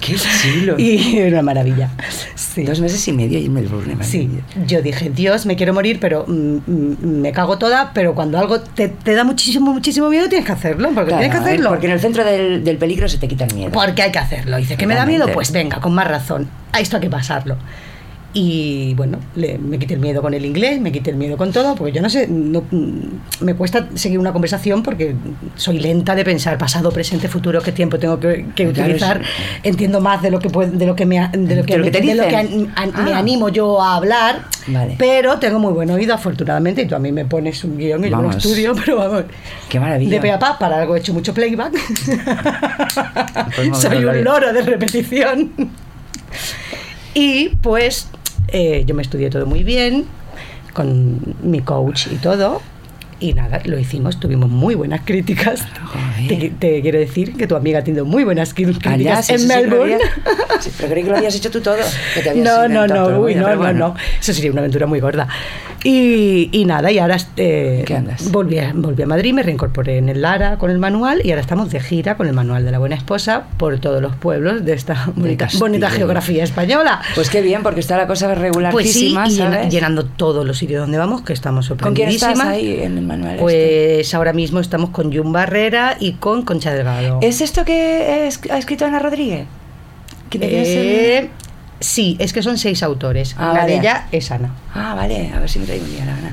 ¡Qué 0.00 0.16
chulo! 0.16 0.78
Y 0.78 1.18
era 1.18 1.28
una 1.34 1.42
maravilla. 1.42 1.90
Sí. 2.34 2.64
Dos 2.64 2.80
meses 2.80 3.06
y 3.08 3.12
medio 3.12 3.38
y 3.38 3.46
en 3.46 3.52
Melbourne. 3.54 3.96
Sí, 4.02 4.30
yo 4.66 4.82
dije, 4.82 5.10
Dios, 5.10 5.46
me 5.46 5.56
quiero 5.56 5.74
morir, 5.74 5.98
pero 6.00 6.24
mm, 6.26 6.56
mm, 6.66 6.96
me 7.20 7.32
cago 7.32 7.58
toda, 7.58 7.92
pero 7.92 8.14
cuando 8.14 8.38
algo 8.38 8.60
te, 8.60 8.88
te 8.88 9.14
da 9.14 9.24
muchísimo, 9.24 9.72
muchísimo 9.72 10.08
miedo, 10.08 10.28
tienes 10.28 10.46
que 10.46 10.52
hacerlo, 10.52 10.90
porque 10.94 11.08
Claro, 11.08 11.20
tienes 11.22 11.36
que 11.36 11.44
hacerlo. 11.44 11.70
Porque 11.70 11.86
en 11.86 11.92
el 11.92 12.00
centro 12.00 12.24
del, 12.24 12.62
del 12.62 12.76
peligro 12.76 13.08
se 13.08 13.18
te 13.18 13.26
quita 13.28 13.44
el 13.44 13.54
miedo. 13.54 13.72
Porque 13.72 14.02
hay 14.02 14.12
que 14.12 14.18
hacerlo. 14.18 14.56
Dice 14.56 14.76
que 14.76 14.86
me 14.86 14.94
da 14.94 15.06
miedo, 15.06 15.26
pues 15.32 15.50
venga, 15.52 15.80
con 15.80 15.94
más 15.94 16.06
razón. 16.06 16.48
A 16.72 16.80
esto 16.80 16.96
hay 16.96 17.02
que 17.02 17.10
pasarlo. 17.10 17.56
Y 18.36 18.94
bueno, 18.94 19.18
le- 19.36 19.58
me 19.58 19.78
quité 19.78 19.94
el 19.94 20.00
miedo 20.00 20.20
con 20.20 20.34
el 20.34 20.44
inglés, 20.44 20.80
me 20.80 20.90
quité 20.90 21.10
el 21.10 21.16
miedo 21.16 21.36
con 21.36 21.52
todo, 21.52 21.76
porque 21.76 21.92
yo 21.92 22.02
no 22.02 22.10
sé, 22.10 22.26
no- 22.28 22.64
me 23.40 23.54
cuesta 23.54 23.86
seguir 23.94 24.18
una 24.18 24.32
conversación 24.32 24.82
porque 24.82 25.14
soy 25.54 25.78
lenta 25.78 26.16
de 26.16 26.24
pensar 26.24 26.58
pasado, 26.58 26.90
presente, 26.90 27.28
futuro, 27.28 27.62
qué 27.62 27.70
tiempo 27.70 27.96
tengo 27.96 28.18
que, 28.18 28.44
utilizar. 28.66 29.22
Entiendo 29.62 30.00
más 30.00 30.20
de 30.20 30.32
lo 30.32 30.40
que 30.40 30.50
puede- 30.50 30.72
de 30.72 30.84
lo 30.84 30.96
que 30.96 31.06
me 31.06 31.14
de 31.32 31.54
lo 31.56 31.62
que, 31.64 31.74
De 31.74 31.78
lo 31.78 31.84
que 31.84 31.90
te 31.92 32.00
de 32.00 32.14
lo 32.16 32.22
que 32.26 32.42
dicen. 32.42 32.72
an- 32.74 32.92
an- 32.96 33.04
me 33.04 33.12
Ah. 33.12 33.18
animo 33.18 33.50
yo 33.50 33.80
a 33.80 33.94
hablar. 33.94 34.42
Vale. 34.66 34.96
Pero 34.98 35.38
tengo 35.38 35.60
muy 35.60 35.72
buen 35.72 35.90
oído, 35.90 36.12
afortunadamente, 36.12 36.82
y 36.82 36.86
tú 36.88 36.96
a 36.96 36.98
mí 36.98 37.12
me 37.12 37.26
pones 37.26 37.62
un 37.62 37.76
guion 37.78 38.00
y 38.04 38.10
yo 38.10 38.16
lo 38.16 38.22
Vamos. 38.22 38.36
estudio, 38.36 38.74
pero 38.84 38.96
vamos. 38.96 39.24
¡Qué 39.68 39.78
maravilla! 39.78 40.10
De 40.10 40.20
pe 40.20 40.32
a 40.32 40.38
pa, 40.40 40.58
para 40.58 40.80
algo 40.80 40.96
he 40.96 40.98
hecho 40.98 41.14
mucho 41.14 41.32
playback. 41.32 41.72
Pues 43.54 43.68
vamos, 43.68 43.80
Soy 43.80 44.04
vale. 44.04 44.18
un 44.18 44.24
loro 44.24 44.52
de 44.52 44.62
repetición. 44.62 45.52
Y 47.14 47.50
pues 47.62 48.08
eh, 48.48 48.84
yo 48.86 48.94
me 48.94 49.02
estudié 49.02 49.30
todo 49.30 49.46
muy 49.46 49.62
bien, 49.62 50.04
con 50.72 51.20
mi 51.42 51.60
coach 51.60 52.08
y 52.12 52.16
todo. 52.16 52.60
Y 53.24 53.32
nada, 53.32 53.60
lo 53.64 53.78
hicimos, 53.78 54.20
tuvimos 54.20 54.50
muy 54.50 54.74
buenas 54.74 55.00
críticas. 55.02 55.64
Te, 56.28 56.52
te 56.58 56.82
quiero 56.82 56.98
decir 56.98 57.34
que 57.36 57.46
tu 57.46 57.56
amiga 57.56 57.78
ha 57.78 57.84
tenido 57.84 58.04
muy 58.04 58.22
buenas 58.22 58.54
cri- 58.54 58.66
Ah, 58.66 58.72
ya, 58.72 58.90
críticas 58.92 59.26
sí, 59.26 59.32
en 59.32 59.38
sí 59.38 59.46
Melbourne. 59.46 59.94
había- 59.94 60.60
sí, 60.60 60.70
pero 60.76 60.90
creí 60.90 61.04
que 61.04 61.10
lo 61.10 61.16
habías 61.16 61.34
hecho 61.34 61.50
tú 61.50 61.60
todo. 61.62 61.76
que 62.14 62.20
te 62.20 62.34
No, 62.34 62.68
no, 62.68 62.86
no, 62.86 62.94
todo. 63.06 63.20
uy, 63.22 63.34
no, 63.34 63.56
bueno. 63.56 63.72
no. 63.88 63.94
Eso 64.20 64.34
sería 64.34 64.50
una 64.52 64.60
aventura 64.60 64.86
muy 64.86 65.00
gorda. 65.00 65.26
Y, 65.86 66.48
y 66.52 66.64
nada, 66.64 66.90
y 66.90 66.98
ahora 66.98 67.18
eh, 67.36 67.84
¿Qué 67.86 67.94
andas? 67.94 68.30
Volví, 68.32 68.58
a, 68.58 68.72
volví 68.74 69.02
a 69.02 69.06
Madrid, 69.06 69.34
me 69.34 69.42
reincorporé 69.42 69.98
en 69.98 70.08
el 70.08 70.22
Lara 70.22 70.56
con 70.56 70.70
el 70.70 70.78
manual 70.78 71.20
y 71.22 71.30
ahora 71.30 71.42
estamos 71.42 71.70
de 71.70 71.78
gira 71.80 72.16
con 72.16 72.26
el 72.26 72.32
manual 72.32 72.64
de 72.64 72.70
la 72.70 72.78
buena 72.78 72.94
esposa 72.94 73.44
por 73.58 73.78
todos 73.80 74.00
los 74.00 74.16
pueblos 74.16 74.64
de 74.64 74.72
esta 74.72 75.10
bonita, 75.14 75.44
Castilla. 75.44 75.60
bonita 75.60 75.90
geografía 75.90 76.42
española. 76.44 77.02
Pues 77.14 77.28
qué 77.28 77.42
bien, 77.42 77.62
porque 77.62 77.80
está 77.80 77.98
la 77.98 78.06
cosa 78.06 78.34
Pues 78.70 78.92
sí, 78.92 79.14
y 79.14 79.68
llenando 79.70 80.06
todos 80.06 80.46
los 80.46 80.56
sitios 80.56 80.80
donde 80.80 80.96
vamos, 80.96 81.20
que 81.20 81.34
estamos 81.34 81.68
¿Con 81.68 81.94
quién 81.94 82.08
estás 82.08 82.38
sorprendidísimas. 82.38 82.46
ahí 82.48 82.84
en 82.86 82.96
el 82.98 83.04
manual? 83.16 83.32
este? 83.34 83.42
Pues 83.42 84.14
ahora 84.14 84.32
mismo 84.32 84.60
estamos 84.60 84.90
con 84.90 85.12
Jun 85.14 85.32
Barrera 85.32 85.96
y 86.00 86.12
con 86.14 86.42
Concha 86.42 86.72
Delgado. 86.72 87.18
¿Es 87.22 87.40
esto 87.40 87.64
que 87.64 88.26
es- 88.26 88.40
ha 88.50 88.58
escrito 88.58 88.84
Ana 88.84 88.98
Rodríguez? 88.98 89.46
¿Quién 90.30 90.42
es 90.44 90.68
el- 90.68 90.86
Eh, 91.26 91.30
sí, 91.80 92.16
es 92.18 92.32
que 92.32 92.42
son 92.42 92.58
seis 92.58 92.82
autores. 92.82 93.34
Ah, 93.38 93.52
la 93.54 93.60
vale. 93.60 93.72
de 93.72 93.78
ella 93.78 94.06
es 94.12 94.30
Ana. 94.30 94.50
Ah, 94.74 94.94
vale, 94.94 95.30
a 95.34 95.40
ver 95.40 95.48
si 95.48 95.58
me 95.58 95.66
traigo 95.66 95.84
un 95.84 95.90
día 95.92 96.04
la 96.04 96.14
Ana. 96.14 96.32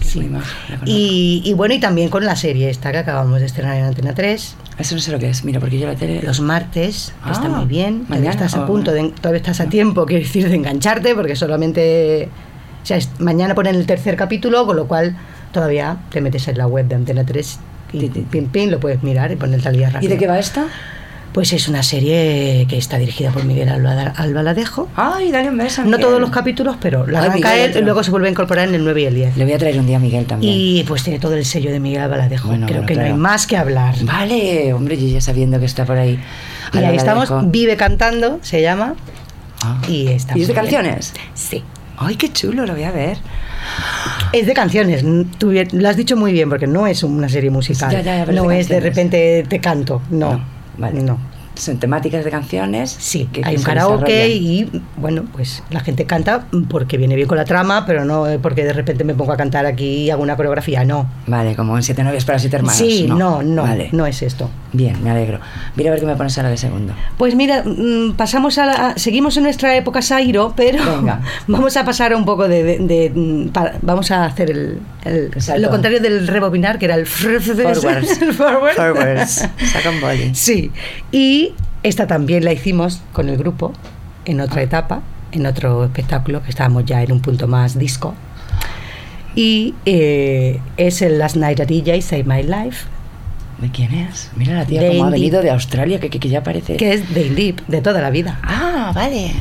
Sí. 0.00 0.28
Y, 0.84 1.42
y 1.44 1.54
bueno, 1.54 1.72
y 1.74 1.80
también 1.80 2.08
con 2.10 2.24
la 2.26 2.36
serie 2.36 2.68
esta 2.68 2.90
que 2.92 2.98
acabamos 2.98 3.40
de 3.40 3.46
estrenar 3.46 3.76
en 3.76 3.84
Antena 3.84 4.14
3, 4.14 4.56
Eso 4.78 4.94
no 4.94 5.00
sé 5.00 5.12
lo 5.12 5.18
que 5.18 5.30
es, 5.30 5.44
mira, 5.44 5.60
porque 5.60 5.78
yo 5.78 5.86
la 5.86 5.94
tele... 5.94 6.20
los 6.22 6.40
martes, 6.40 7.14
que 7.22 7.30
Ah, 7.30 7.32
está 7.32 7.48
muy 7.48 7.66
bien. 7.66 8.04
Todavía 8.04 8.16
mañana 8.30 8.30
estás 8.32 8.54
a 8.60 8.64
o- 8.64 8.66
punto, 8.66 8.90
de, 8.92 9.10
todavía 9.20 9.38
estás 9.38 9.60
a 9.60 9.66
tiempo, 9.68 10.04
quiero 10.06 10.22
decir, 10.24 10.48
de 10.48 10.54
engancharte, 10.56 11.14
porque 11.14 11.36
solamente. 11.36 12.28
O 12.82 12.86
sea, 12.86 12.98
mañana 13.20 13.54
ponen 13.54 13.76
el 13.76 13.86
tercer 13.86 14.16
capítulo, 14.16 14.66
con 14.66 14.76
lo 14.76 14.86
cual 14.88 15.16
todavía 15.52 15.98
te 16.10 16.20
metes 16.20 16.48
en 16.48 16.58
la 16.58 16.66
web 16.66 16.86
de 16.88 16.94
Antena 16.96 17.24
3 17.24 17.58
y 17.92 18.08
pim, 18.08 18.46
pim, 18.48 18.70
lo 18.70 18.80
puedes 18.80 19.02
mirar 19.02 19.30
y 19.32 19.36
ponerte 19.36 19.68
al 19.68 19.76
día 19.76 19.88
¿Y 19.88 19.92
rápido. 19.92 20.10
de 20.12 20.18
qué 20.18 20.26
va 20.26 20.38
esto? 20.38 20.62
Pues 21.32 21.52
es 21.54 21.66
una 21.68 21.82
serie 21.82 22.66
que 22.68 22.76
está 22.76 22.98
dirigida 22.98 23.30
por 23.30 23.44
Miguel 23.44 23.70
Alba- 23.70 24.12
Albaladejo. 24.16 24.88
Ay, 24.96 25.30
dale 25.32 25.48
un 25.48 25.56
beso. 25.56 25.82
No 25.84 25.98
todos 25.98 26.20
los 26.20 26.28
capítulos, 26.28 26.76
pero 26.78 27.06
la 27.06 27.22
arranca 27.22 27.56
él 27.56 27.74
y 27.74 27.80
luego 27.80 28.02
se 28.02 28.10
vuelve 28.10 28.28
a 28.28 28.30
incorporar 28.30 28.68
en 28.68 28.74
el 28.74 28.84
9 28.84 29.00
y 29.00 29.04
el 29.06 29.14
10. 29.14 29.36
Le 29.38 29.44
voy 29.44 29.54
a 29.54 29.58
traer 29.58 29.78
un 29.78 29.86
día 29.86 29.96
a 29.96 30.00
Miguel 30.00 30.26
también. 30.26 30.52
Y 30.54 30.82
pues 30.82 31.02
tiene 31.04 31.18
todo 31.18 31.34
el 31.34 31.46
sello 31.46 31.70
de 31.70 31.80
Miguel 31.80 32.02
Albaladejo. 32.02 32.48
Bueno, 32.48 32.66
Creo 32.66 32.82
bueno, 32.82 32.86
que 32.88 32.94
no 32.96 33.02
hay 33.02 33.14
más 33.14 33.46
que 33.46 33.56
hablar. 33.56 33.94
Vale, 34.02 34.74
hombre, 34.74 34.98
yo 35.00 35.08
ya 35.08 35.22
sabiendo 35.22 35.58
que 35.58 35.64
está 35.64 35.86
por 35.86 35.96
ahí. 35.96 36.18
Y 36.74 36.78
ahí 36.78 36.96
estamos. 36.96 37.30
Vive 37.50 37.78
Cantando, 37.78 38.38
se 38.42 38.60
llama, 38.60 38.94
Ah. 39.62 39.80
y 39.88 40.08
está 40.08 40.36
¿Y 40.36 40.42
es 40.42 40.48
de 40.48 40.52
bien. 40.52 40.64
canciones? 40.64 41.12
Sí. 41.32 41.62
Ay, 42.04 42.16
qué 42.16 42.32
chulo, 42.32 42.66
lo 42.66 42.72
voy 42.72 42.84
a 42.84 42.92
ver. 42.92 43.18
Es 44.32 44.46
de 44.46 44.54
canciones, 44.54 45.04
tú 45.38 45.52
lo 45.52 45.88
has 45.88 45.96
dicho 45.96 46.16
muy 46.16 46.32
bien, 46.32 46.48
porque 46.48 46.66
no 46.66 46.86
es 46.86 47.02
una 47.02 47.28
serie 47.28 47.50
musical. 47.50 47.92
Ya, 47.92 48.00
ya, 48.00 48.22
es 48.22 48.28
no 48.28 48.48
de 48.48 48.60
es 48.60 48.68
de 48.68 48.80
repente 48.80 49.44
te 49.48 49.60
canto, 49.60 50.02
no. 50.10 50.32
No, 50.32 50.44
vale. 50.78 51.02
No. 51.02 51.31
Son 51.54 51.76
temáticas 51.78 52.24
de 52.24 52.30
canciones. 52.30 52.96
Sí, 52.98 53.28
que- 53.32 53.42
hay 53.44 53.56
un 53.56 53.62
karaoke 53.62 54.28
y 54.30 54.70
bueno, 54.96 55.24
pues 55.32 55.62
la 55.70 55.80
gente 55.80 56.06
canta 56.06 56.46
porque 56.70 56.96
viene 56.96 57.14
bien 57.14 57.28
con 57.28 57.36
la 57.36 57.44
trama, 57.44 57.84
pero 57.86 58.04
no 58.06 58.26
eh, 58.26 58.38
porque 58.40 58.64
de 58.64 58.72
repente 58.72 59.04
me 59.04 59.14
pongo 59.14 59.32
a 59.32 59.36
cantar 59.36 59.66
aquí 59.66 59.84
y 60.04 60.10
hago 60.10 60.22
una 60.22 60.34
coreografía, 60.36 60.84
no. 60.84 61.06
Vale, 61.26 61.54
como 61.54 61.76
en 61.76 61.82
Siete 61.82 62.02
novias 62.04 62.24
para 62.24 62.38
siete 62.38 62.56
hermanos. 62.56 62.78
sí, 62.78 63.06
no, 63.06 63.42
no, 63.42 63.62
Vale. 63.62 63.90
no 63.92 64.06
es 64.06 64.22
esto. 64.22 64.48
Bien, 64.72 64.96
me 65.04 65.10
alegro. 65.10 65.40
Mira 65.76 65.90
a 65.90 65.92
ver 65.92 66.00
qué 66.00 66.06
me 66.06 66.16
pones 66.16 66.36
ahora 66.38 66.48
de 66.48 66.56
segundo. 66.56 66.94
Pues 67.18 67.34
mira, 67.34 67.62
mm, 67.64 68.12
pasamos 68.14 68.56
a 68.56 68.64
la, 68.66 68.94
seguimos 68.96 69.36
en 69.36 69.42
nuestra 69.42 69.76
época 69.76 70.00
Sairo, 70.00 70.54
pero 70.56 70.78
Venga. 70.96 71.20
vamos 71.46 71.76
a 71.76 71.84
pasar 71.84 72.14
a 72.14 72.16
un 72.16 72.24
poco 72.24 72.48
de, 72.48 72.62
de- 72.64 72.78
de, 72.78 73.12
mm, 73.14 73.50
vamos 73.82 74.10
a 74.10 74.24
hacer 74.24 74.50
el, 74.50 74.78
lo 75.58 75.68
contrario 75.70 76.00
del 76.00 76.26
rebobinar, 76.26 76.78
que 76.78 76.86
era 76.86 76.94
el 76.94 77.06
Forwards. 77.06 78.18
forward. 78.36 78.74
Forwards. 78.74 79.48
Saca 79.72 79.90
un 79.90 80.00
boli. 80.00 80.34
Sí, 80.34 80.70
y 81.10 81.41
esta 81.82 82.06
también 82.06 82.44
la 82.44 82.52
hicimos 82.52 83.02
con 83.12 83.28
el 83.28 83.36
grupo 83.36 83.72
en 84.24 84.40
otra 84.40 84.62
etapa, 84.62 85.02
en 85.32 85.46
otro 85.46 85.84
espectáculo, 85.84 86.42
que 86.42 86.50
estábamos 86.50 86.84
ya 86.84 87.02
en 87.02 87.12
un 87.12 87.20
punto 87.20 87.48
más 87.48 87.78
disco. 87.78 88.14
Y 89.34 89.74
eh, 89.86 90.60
es 90.76 91.02
el 91.02 91.18
Last 91.18 91.36
Night 91.36 91.60
at 91.60 91.66
DJ 91.66 92.02
Save 92.02 92.24
My 92.24 92.42
Life, 92.42 92.86
¿De 93.62 93.70
quién 93.70 93.94
es? 93.94 94.28
Mira 94.34 94.54
la 94.54 94.64
tía 94.64 94.80
De 94.80 94.88
como 94.88 95.04
ha 95.04 95.10
venido 95.10 95.40
de 95.40 95.50
Australia, 95.50 96.00
que, 96.00 96.10
que, 96.10 96.18
que 96.18 96.28
ya 96.28 96.42
parece... 96.42 96.76
que 96.76 96.94
es 96.94 97.14
de 97.14 97.30
Deep, 97.30 97.64
de 97.68 97.80
toda 97.80 98.00
la 98.00 98.10
vida. 98.10 98.40
Ah, 98.42 98.90
vale. 98.92 99.34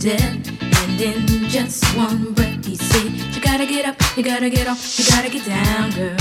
Death. 0.00 0.62
And 0.62 0.98
in 0.98 1.48
just 1.48 1.84
one 1.94 2.32
breath, 2.32 2.64
he 2.64 2.74
said, 2.74 3.12
You 3.34 3.40
gotta 3.42 3.66
get 3.66 3.84
up, 3.84 3.96
you 4.16 4.22
gotta 4.22 4.48
get 4.48 4.66
off, 4.66 4.98
you 4.98 5.04
gotta 5.04 5.28
get 5.28 5.44
down, 5.44 5.90
girl. 5.90 6.16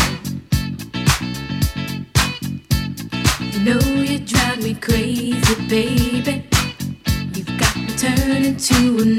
You 3.53 3.59
know 3.63 3.79
you 4.03 4.19
drive 4.19 4.61
me 4.61 4.73
crazy, 4.73 5.55
baby. 5.67 6.43
You've 7.33 7.57
got 7.57 7.75
me 7.77 7.87
turning 7.95 8.57
to 8.57 8.97
another 9.01 9.18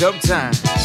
Dope 0.00 0.18
time. 0.20 0.79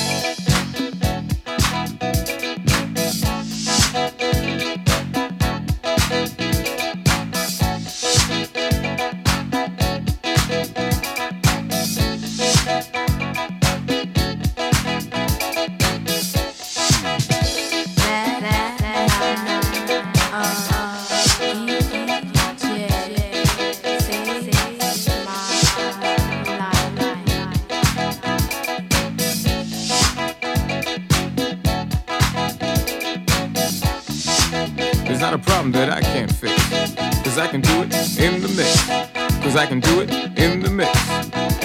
I 39.66 39.68
can 39.68 39.80
do 39.80 40.02
it 40.02 40.12
in 40.38 40.60
the 40.62 40.70
mix. 40.70 40.94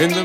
In 0.00 0.14
the 0.14 0.24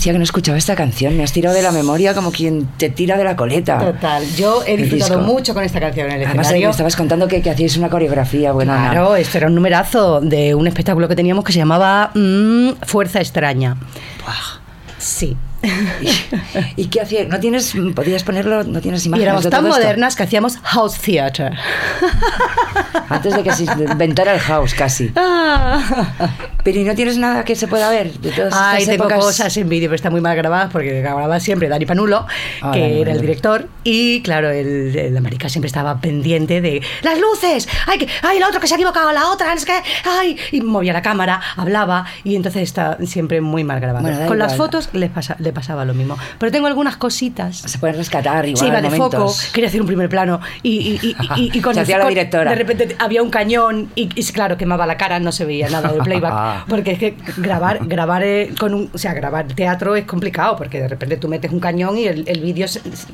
hacía 0.00 0.12
que 0.12 0.18
no 0.18 0.24
escuchaba 0.24 0.56
esta 0.56 0.74
canción. 0.74 1.14
Me 1.14 1.22
has 1.22 1.32
tirado 1.32 1.54
de 1.54 1.60
la 1.60 1.72
memoria 1.72 2.14
como 2.14 2.32
quien 2.32 2.66
te 2.78 2.88
tira 2.88 3.18
de 3.18 3.24
la 3.24 3.36
coleta. 3.36 3.78
Total, 3.78 4.24
yo 4.34 4.62
he 4.66 4.78
disfrutado 4.78 5.20
mucho 5.20 5.52
con 5.52 5.62
esta 5.62 5.78
canción 5.78 6.06
en 6.06 6.22
el 6.22 6.26
Además, 6.26 6.46
escenario. 6.46 6.68
me 6.68 6.70
estabas 6.70 6.96
contando 6.96 7.28
que, 7.28 7.42
que 7.42 7.50
hacíais 7.50 7.76
una 7.76 7.90
coreografía. 7.90 8.52
Bueno, 8.52 8.72
Ana. 8.72 8.90
Claro, 8.92 9.16
esto 9.16 9.36
era 9.36 9.48
un 9.48 9.54
numerazo 9.54 10.22
de 10.22 10.54
un 10.54 10.66
espectáculo 10.66 11.06
que 11.06 11.16
teníamos 11.16 11.44
que 11.44 11.52
se 11.52 11.58
llamaba 11.58 12.12
mm, 12.14 12.70
Fuerza 12.82 13.20
Extraña. 13.20 13.76
Sí. 14.98 15.36
¿Y 16.76 16.86
qué 16.86 17.00
hacías? 17.00 17.28
¿No 17.28 17.38
tienes, 17.40 17.74
podías 17.94 18.24
ponerlo, 18.24 18.64
no 18.64 18.80
tienes 18.80 19.04
Y 19.04 19.08
imágenes 19.08 19.24
éramos 19.26 19.44
de 19.44 19.50
tan 19.50 19.60
todo 19.60 19.70
esto? 19.70 19.80
modernas 19.82 20.16
que 20.16 20.22
hacíamos 20.22 20.58
house 20.62 20.98
theater. 20.98 21.52
Antes 23.08 23.34
de 23.36 23.42
que 23.42 23.52
se 23.52 23.64
inventara 23.64 24.32
el 24.34 24.40
house, 24.40 24.74
casi. 24.74 25.12
Pero 26.62 26.78
¿y 26.78 26.84
no 26.84 26.94
tienes 26.94 27.16
nada 27.16 27.42
que 27.44 27.56
se 27.56 27.66
pueda 27.68 27.88
ver 27.88 28.12
de 28.20 28.30
todas 28.32 28.52
Ay, 28.54 28.82
estas 28.82 28.92
tengo 28.96 29.04
épocas? 29.08 29.24
cosas 29.24 29.56
en 29.56 29.68
vídeo, 29.70 29.88
pero 29.88 29.94
están 29.96 30.12
muy 30.12 30.20
mal 30.20 30.36
grabadas 30.36 30.68
porque 30.70 31.00
grababa 31.00 31.40
siempre 31.40 31.70
Dani 31.70 31.86
Panulo, 31.86 32.26
Ah, 32.60 32.70
que 32.72 32.80
Dani 32.80 33.00
era 33.00 33.12
el 33.12 33.20
director, 33.22 33.66
y 33.82 34.20
claro, 34.20 34.50
el, 34.50 34.94
el- 34.94 35.14
la 35.14 35.22
marica 35.22 35.48
siempre 35.48 35.68
estaba 35.68 35.98
pendiente 36.02 36.60
de 36.60 36.82
las 37.00 37.18
luces, 37.18 37.66
ay, 37.86 37.98
que, 38.00 38.08
ay, 38.22 38.38
la 38.38 38.48
otra 38.48 38.60
que 38.60 38.66
se 38.66 38.74
ha 38.74 38.76
equivocado, 38.76 39.10
la 39.10 39.28
otra, 39.30 39.54
es 39.54 39.64
que, 39.64 39.72
ay, 40.04 40.36
y 40.52 40.60
movía 40.60 40.92
la 40.92 41.00
cámara, 41.00 41.40
hablaba, 41.56 42.04
y 42.24 42.36
entonces 42.36 42.62
está 42.64 42.98
siempre 43.06 43.40
muy 43.40 43.64
mal 43.64 43.80
grabado. 43.80 44.02
Bueno, 44.06 44.26
Con 44.26 44.38
las 44.38 44.52
igual. 44.52 44.68
fotos 44.68 44.90
les 44.92 45.10
pasa- 45.10 45.36
le 45.50 45.54
pasaba 45.54 45.84
lo 45.84 45.94
mismo. 45.94 46.16
Pero 46.38 46.52
tengo 46.52 46.66
algunas 46.66 46.96
cositas. 46.96 47.56
Se 47.58 47.78
pueden 47.78 47.96
rescatar 47.96 48.46
igual 48.46 48.56
Se 48.60 48.66
iba 48.66 48.76
de 48.80 48.88
momentos. 48.88 49.36
foco, 49.42 49.52
quería 49.52 49.68
hacer 49.68 49.80
un 49.80 49.86
primer 49.86 50.08
plano 50.08 50.40
y, 50.62 50.98
y, 51.02 51.16
y, 51.36 51.50
y- 51.56 51.60
con 51.62 51.74
Se 51.74 51.80
hacía 51.80 51.98
la 51.98 52.06
directora. 52.08 52.50
De 52.50 52.56
repente 52.56 52.96
había 52.98 53.22
un 53.22 53.30
cañón 53.30 53.90
y, 53.94 54.08
claro, 54.32 54.56
quemaba 54.56 54.86
la 54.86 54.96
cara, 54.96 55.18
no 55.20 55.32
se 55.32 55.44
veía 55.44 55.68
nada 55.68 55.92
de 55.92 56.00
playback. 56.00 56.66
porque 56.68 56.92
es 56.92 56.98
que 56.98 57.16
grabar, 57.36 57.80
grabar 57.86 58.22
con 58.58 58.74
un, 58.74 58.90
o 58.92 58.98
sea, 58.98 59.12
grabar 59.14 59.46
teatro 59.48 59.96
es 59.96 60.04
complicado 60.04 60.56
porque 60.56 60.80
de 60.80 60.88
repente 60.88 61.16
tú 61.16 61.28
metes 61.28 61.50
un 61.52 61.60
cañón 61.60 61.98
y 61.98 62.06
el, 62.06 62.24
el 62.28 62.40
vídeo, 62.40 62.66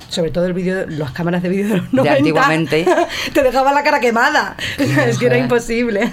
sobre 0.08 0.30
todo 0.30 0.46
el 0.46 0.52
vídeo, 0.52 0.86
las 0.88 1.12
cámaras 1.12 1.42
de 1.42 1.48
vídeo 1.48 1.68
de 1.68 1.76
los 1.76 1.92
90, 1.92 2.18
antiguamente. 2.18 2.86
te 3.32 3.42
dejaba 3.42 3.72
la 3.72 3.82
cara 3.82 4.00
quemada. 4.00 4.56
es 4.78 5.18
que 5.18 5.26
era 5.26 5.38
imposible. 5.38 6.12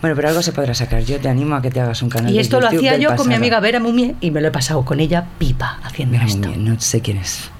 Bueno, 0.00 0.14
pero 0.14 0.28
algo 0.28 0.42
se 0.42 0.52
podrá 0.52 0.74
sacar. 0.74 1.02
Yo 1.02 1.18
te 1.18 1.28
animo 1.28 1.56
a 1.56 1.62
que 1.62 1.70
te 1.70 1.80
hagas 1.80 2.02
un 2.02 2.08
canal 2.08 2.30
y 2.30 2.34
de 2.34 2.40
esto 2.40 2.60
lo 2.60 2.68
hacía 2.68 2.96
yo 2.96 3.16
con 3.16 3.28
mi 3.28 3.34
amiga 3.34 3.58
Vera 3.60 3.80
Mumie 3.80 4.14
y 4.20 4.30
me 4.30 4.40
lo 4.40 4.48
he 4.48 4.50
pasado 4.50 4.84
con 4.84 5.00
ella 5.00 5.26
pipa 5.38 5.80
haciendo 5.82 6.12
Vera 6.12 6.26
esto. 6.26 6.48
Mumie, 6.48 6.70
no 6.70 6.80
sé 6.80 7.00
quién 7.00 7.18
es. 7.18 7.50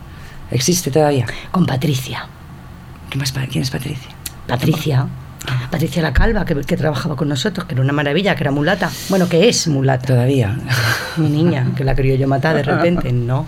¿Existe 0.51 0.91
todavía? 0.91 1.27
Con 1.51 1.67
Patricia. 1.67 2.27
¿Qué 3.11 3.19
más, 3.19 3.33
¿Quién 3.33 3.63
es 3.63 3.71
Patricia? 3.71 4.11
Patricia. 4.47 5.07
Patricia 5.71 6.03
la 6.03 6.13
Calva, 6.13 6.45
que, 6.45 6.55
que 6.57 6.77
trabajaba 6.77 7.17
con 7.17 7.29
nosotros, 7.29 7.67
que 7.67 7.75
era 7.75 7.83
una 7.83 7.93
maravilla, 7.93 8.35
que 8.35 8.43
era 8.43 8.51
mulata. 8.51 8.91
Bueno, 9.09 9.29
que 9.29 9.49
es 9.49 9.67
mulata. 9.67 10.07
Todavía. 10.07 10.57
Mi 11.17 11.29
niña, 11.29 11.73
que 11.77 11.85
la 11.85 11.95
quería 11.95 12.17
yo 12.17 12.29
matar 12.29 12.57
de 12.57 12.63
repente. 12.63 13.13
No. 13.13 13.47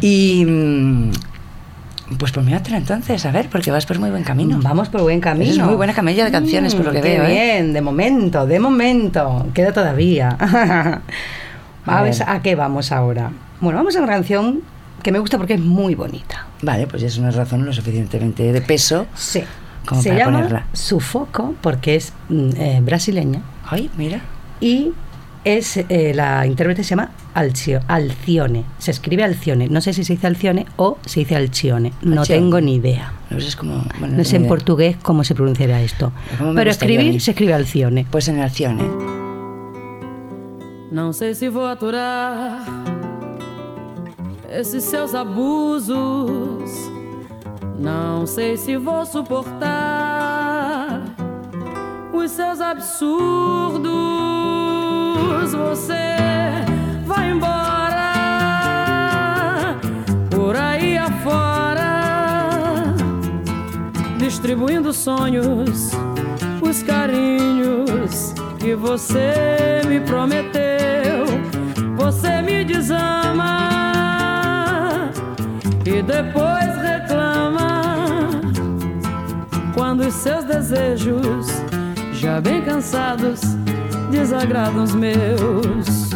Y. 0.00 0.44
mm, 2.10 2.16
Pues 2.16 2.32
por 2.32 2.44
entonces, 2.76 3.26
a 3.26 3.30
ver, 3.30 3.48
porque 3.48 3.70
vas 3.70 3.86
por 3.86 3.98
muy 3.98 4.10
buen 4.10 4.24
camino. 4.24 4.58
Vamos 4.62 4.88
por 4.88 5.02
buen 5.02 5.20
camino. 5.20 5.44
Eres 5.50 5.64
muy 5.64 5.74
buena 5.74 5.92
camella 5.92 6.24
de 6.24 6.30
canciones, 6.30 6.74
por 6.74 6.84
lo 6.86 6.92
que 6.92 7.00
qué 7.00 7.18
veo, 7.18 7.24
¿eh? 7.24 7.32
bien, 7.32 7.72
de 7.72 7.80
momento, 7.80 8.46
de 8.46 8.58
momento. 8.58 9.46
Queda 9.54 9.72
todavía. 9.72 10.36
A 10.38 11.00
a 11.86 12.02
ver. 12.02 12.14
¿a 12.26 12.42
qué 12.42 12.54
vamos 12.54 12.92
ahora? 12.92 13.30
Bueno, 13.60 13.78
vamos 13.78 13.96
a 13.96 13.98
una 13.98 14.08
canción 14.08 14.60
que 15.02 15.12
me 15.12 15.18
gusta 15.18 15.38
porque 15.38 15.54
es 15.54 15.60
muy 15.60 15.94
bonita. 15.94 16.46
Vale, 16.62 16.86
pues 16.86 17.02
es 17.02 17.16
una 17.18 17.30
razón 17.30 17.64
lo 17.64 17.72
suficientemente 17.72 18.52
de 18.52 18.60
peso. 18.60 19.06
Sí. 19.14 19.42
Como 19.86 20.02
Se 20.02 20.08
para 20.10 20.24
llama 20.24 20.38
ponerla. 20.38 20.66
Sufoco 20.72 21.54
porque 21.60 21.94
es 21.96 22.12
mm, 22.28 22.50
eh, 22.56 22.80
brasileña 22.82 23.42
Ay, 23.64 23.88
mira. 23.96 24.20
y 24.60 24.92
es 25.46 25.76
eh, 25.76 26.12
la 26.14 26.44
intérprete 26.46 26.82
se 26.82 26.90
llama 26.90 27.10
Alcio- 27.34 27.80
Alcione. 27.86 28.64
Se 28.78 28.90
escribe 28.90 29.22
Alcione. 29.22 29.68
No 29.68 29.80
sé 29.80 29.92
si 29.92 30.02
se 30.04 30.14
dice 30.14 30.26
Alcione 30.26 30.66
o 30.76 30.98
se 31.06 31.20
dice 31.20 31.36
Alcione. 31.36 31.92
No 32.02 32.20
Alcione. 32.22 32.40
tengo 32.42 32.60
ni 32.60 32.74
idea. 32.74 33.12
No 33.30 33.40
sé, 33.40 33.56
bueno, 33.62 34.16
No 34.16 34.24
sé 34.24 34.30
tengo 34.32 34.36
en 34.36 34.40
idea. 34.42 34.48
portugués 34.48 34.96
cómo 35.02 35.22
se 35.24 35.34
pronunciará 35.36 35.80
esto. 35.82 36.12
¿Cómo 36.38 36.54
Pero 36.54 36.68
a 36.68 36.72
escribir 36.72 37.20
se 37.20 37.30
escribe 37.30 37.54
Alcione. 37.54 38.04
Pues 38.10 38.26
en 38.28 38.40
Alcione. 38.40 38.82
Não 40.90 41.12
sei 41.12 41.34
se 41.34 41.48
vou 41.48 41.66
aturar 41.66 42.64
esses 44.50 44.82
seus 44.84 45.14
abusos. 45.14 46.70
Não 47.78 48.26
sei 48.26 48.56
se 48.56 48.76
vou 48.76 49.04
suportar 49.04 51.02
os 52.12 52.30
seus 52.30 52.60
absurdos. 52.60 54.05
Você 55.68 56.14
vai 57.04 57.30
embora 57.30 58.12
por 60.30 60.54
aí 60.54 60.96
afora, 60.96 62.94
distribuindo 64.16 64.92
sonhos, 64.92 65.90
os 66.62 66.82
carinhos 66.84 68.32
que 68.60 68.76
você 68.76 69.82
me 69.88 69.98
prometeu. 70.00 71.26
Você 71.96 72.40
me 72.42 72.64
desama 72.64 73.58
e 75.84 76.00
depois 76.00 76.76
reclama 76.80 78.40
quando 79.74 80.06
os 80.06 80.14
seus 80.14 80.44
desejos, 80.44 81.48
já 82.12 82.40
bem 82.40 82.62
cansados, 82.62 83.40
desagradam 84.16 84.82
os 84.82 84.94
meus. 84.94 86.10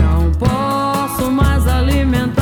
Não 0.00 0.30
posso 0.32 1.30
mais 1.30 1.66
alimentar 1.66 2.41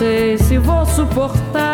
sei 0.00 0.38
se 0.38 0.56
vou 0.56 0.86
suportar 0.86 1.69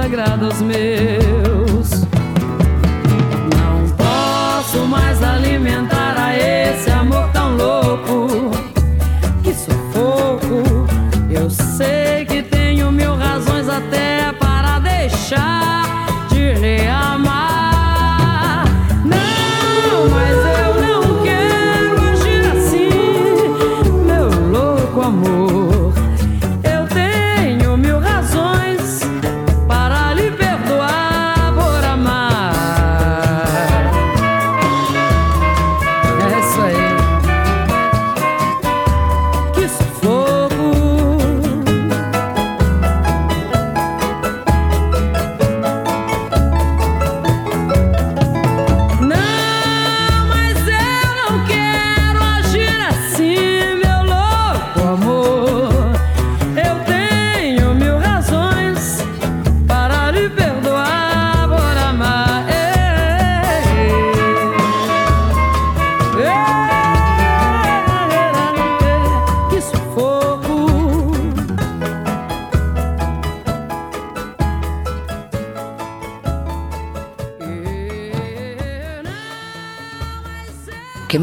sagrados 0.00 0.62
meus. 0.62 1.39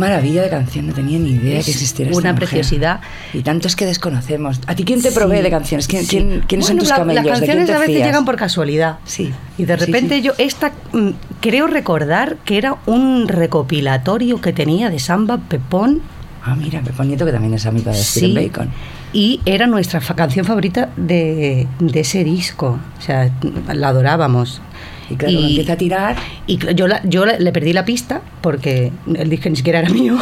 Maravilla 0.10 0.42
de 0.44 0.50
canción, 0.50 0.88
no 0.88 0.94
tenía 0.94 1.20
ni 1.20 1.32
idea 1.32 1.60
Es 1.60 1.66
que 1.66 1.72
existiera 1.72 2.12
esta 2.12 2.22
una 2.22 2.34
mujer. 2.34 2.48
preciosidad. 2.50 3.02
Y 3.34 3.42
tantos 3.42 3.76
que 3.76 3.86
desconocemos. 3.86 4.60
¿A 4.68 4.76
ti 4.76 4.84
quién 4.84 5.02
te 5.02 5.10
Sí, 5.10 5.16
provee 5.16 5.42
de 5.42 5.50
canciones? 5.50 5.88
¿Quién, 5.88 6.04
sí. 6.04 6.10
quién- 6.10 6.44
¿Quiénes 6.48 6.66
son 6.68 6.76
Bueno, 6.78 6.82
tus 6.82 6.90
la- 6.90 6.96
camellos? 6.98 7.26
Las 7.26 7.40
¿De 7.42 7.46
canciones 7.46 7.66
te 7.68 7.74
a 7.74 7.80
veces 7.80 7.96
fías? 7.96 8.08
llegan 8.08 8.26
por 8.26 8.36
casualidad. 8.36 8.98
Sí. 9.06 9.32
Y 9.58 9.66
de 9.66 9.78
Sí, 9.78 9.86
repente 9.86 10.16
sí. 10.16 10.22
yo, 10.22 10.34
esta, 10.38 10.72
mm, 10.94 11.10
creo 11.42 11.68
recordar 11.68 12.38
que 12.46 12.58
era 12.58 12.78
un 12.86 13.28
recopilatorio 13.28 14.42
que 14.42 14.54
tenía 14.54 14.90
de 14.90 15.00
Samba 15.00 15.38
Pepón. 15.38 16.02
Ah, 16.44 16.56
mira, 16.56 16.82
Pepón 16.82 17.10
Nieto, 17.10 17.26
que 17.26 17.32
también 17.34 17.54
es 17.54 17.66
amiga 17.66 17.92
de 17.92 17.98
Stephen 17.98 18.34
Bacon. 18.34 18.70
Y 19.14 19.42
era 19.46 19.68
nuestra 19.68 20.00
fa- 20.02 20.16
canción 20.16 20.46
favorita 20.46 20.90
de, 20.96 21.68
de 21.80 22.00
ese 22.00 22.24
disco. 22.24 22.80
O 22.98 23.02
sea, 23.02 23.30
la 23.74 23.90
adorábamos. 23.90 24.62
Y 25.10 25.16
claro, 25.16 25.34
cuando 25.34 25.50
empieza 25.50 25.74
a 25.74 25.78
tirar... 25.78 26.16
Y 26.48 26.58
yo, 26.76 26.88
la- 26.88 27.02
yo 27.04 27.26
le 27.26 27.52
perdí 27.52 27.74
la 27.74 27.86
pista 27.86 28.22
porque 28.42 28.92
el 29.16 29.30
disco 29.30 29.50
ni 29.50 29.56
siquiera 29.56 29.80
era 29.80 29.90
mío. 29.90 30.18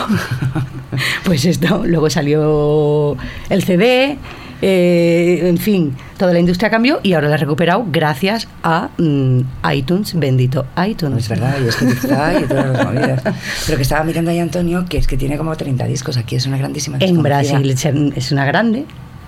pues 1.23 1.45
esto, 1.45 1.83
luego 1.85 2.09
salió 2.09 3.17
el 3.49 3.63
CD, 3.63 4.17
eh, 4.61 5.41
en 5.43 5.57
fin, 5.57 5.95
toda 6.17 6.33
la 6.33 6.39
industria 6.39 6.69
cambió 6.69 6.99
y 7.03 7.13
ahora 7.13 7.27
la 7.27 7.35
he 7.35 7.37
recuperado 7.37 7.85
gracias 7.91 8.47
a 8.63 8.89
mm, 8.97 9.39
iTunes, 9.73 10.17
bendito 10.17 10.65
iTunes. 10.87 11.23
es 11.23 11.29
verdad, 11.29 11.55
y 11.63 11.67
Spotify 11.67 12.43
y 12.43 12.47
todas 12.47 12.67
las 12.77 12.85
movidas. 12.85 13.21
Pero 13.65 13.77
que 13.77 13.83
estaba 13.83 14.03
mirando 14.03 14.31
ahí 14.31 14.39
Antonio, 14.39 14.85
que 14.89 14.97
es 14.97 15.07
que 15.07 15.17
tiene 15.17 15.37
como 15.37 15.55
30 15.55 15.85
discos. 15.85 16.17
Aquí 16.17 16.35
es 16.35 16.45
una 16.45 16.57
grandísima 16.57 16.97
En. 16.99 17.21
Brasil 17.21 17.75
es 18.15 18.31
una 18.31 18.45
grande. 18.45 18.85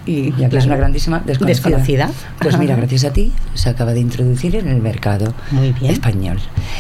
Y, 0.07 0.33
Y 0.37 0.43
aquí 0.45 0.57
es 0.57 0.65
una 0.65 0.77
grandísima 0.77 1.19
desconocida. 1.19 1.47
Desconocida. 1.69 2.09
Pues 2.39 2.57
mira, 2.57 2.75
gracias 2.75 3.03
a 3.03 3.11
ti 3.13 3.31
se 3.53 3.69
acaba 3.69 3.93
de 3.93 3.99
introducir 3.99 4.55
en 4.55 4.67
el 4.69 4.81
mercado 4.81 5.33
Muy 5.51 5.73
bien. 5.73 5.91
español. 5.91 6.39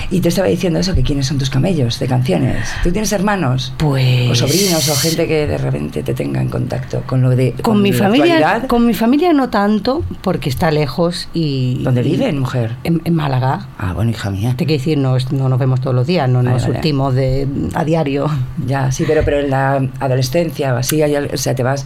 Y 0.09 0.21
te 0.21 0.29
estaba 0.29 0.47
diciendo 0.47 0.79
eso, 0.79 0.95
que 0.95 1.03
quiénes 1.03 1.27
son 1.27 1.37
tus 1.37 1.49
camellos 1.49 1.99
de 1.99 2.07
canciones. 2.07 2.67
¿Tú 2.83 2.91
tienes 2.91 3.11
hermanos? 3.11 3.73
Pues 3.77 4.29
O 4.31 4.35
sobrinos 4.35 4.87
o 4.89 4.95
gente 4.95 5.27
que 5.27 5.45
de 5.47 5.57
repente 5.57 6.03
te 6.03 6.13
tenga 6.13 6.41
en 6.41 6.49
contacto 6.49 7.03
con 7.05 7.21
lo 7.21 7.29
de 7.31 7.53
con 7.61 7.81
mi 7.81 7.91
la 7.91 7.97
familia, 7.97 8.35
actualidad? 8.37 8.67
con 8.67 8.85
mi 8.87 8.93
familia 8.93 9.33
no 9.33 9.49
tanto, 9.49 10.03
porque 10.21 10.49
está 10.49 10.71
lejos 10.71 11.27
y. 11.33 11.81
¿Dónde 11.83 12.01
viven, 12.03 12.39
mujer? 12.39 12.75
En, 12.83 13.01
en 13.03 13.13
Málaga. 13.13 13.67
Ah, 13.77 13.93
bueno, 13.93 14.11
hija 14.11 14.29
mía. 14.29 14.53
Te 14.57 14.65
quiero 14.65 14.79
decir, 14.79 14.97
no, 14.97 15.17
no 15.31 15.49
nos 15.49 15.59
vemos 15.59 15.81
todos 15.81 15.95
los 15.95 16.07
días, 16.07 16.29
no 16.29 16.39
Vale, 16.39 16.51
nos 16.51 16.61
vale. 16.63 16.73
surtimos 16.75 17.13
de, 17.15 17.47
a 17.73 17.83
diario. 17.83 18.27
Ya, 18.65 18.91
sí, 18.91 19.03
pero, 19.07 19.21
pero 19.25 19.39
en 19.39 19.49
la 19.49 19.81
adolescencia 19.99 20.73
o 20.73 20.77
así, 20.77 21.01
o 21.03 21.37
sea, 21.37 21.55
te 21.55 21.63
vas 21.63 21.85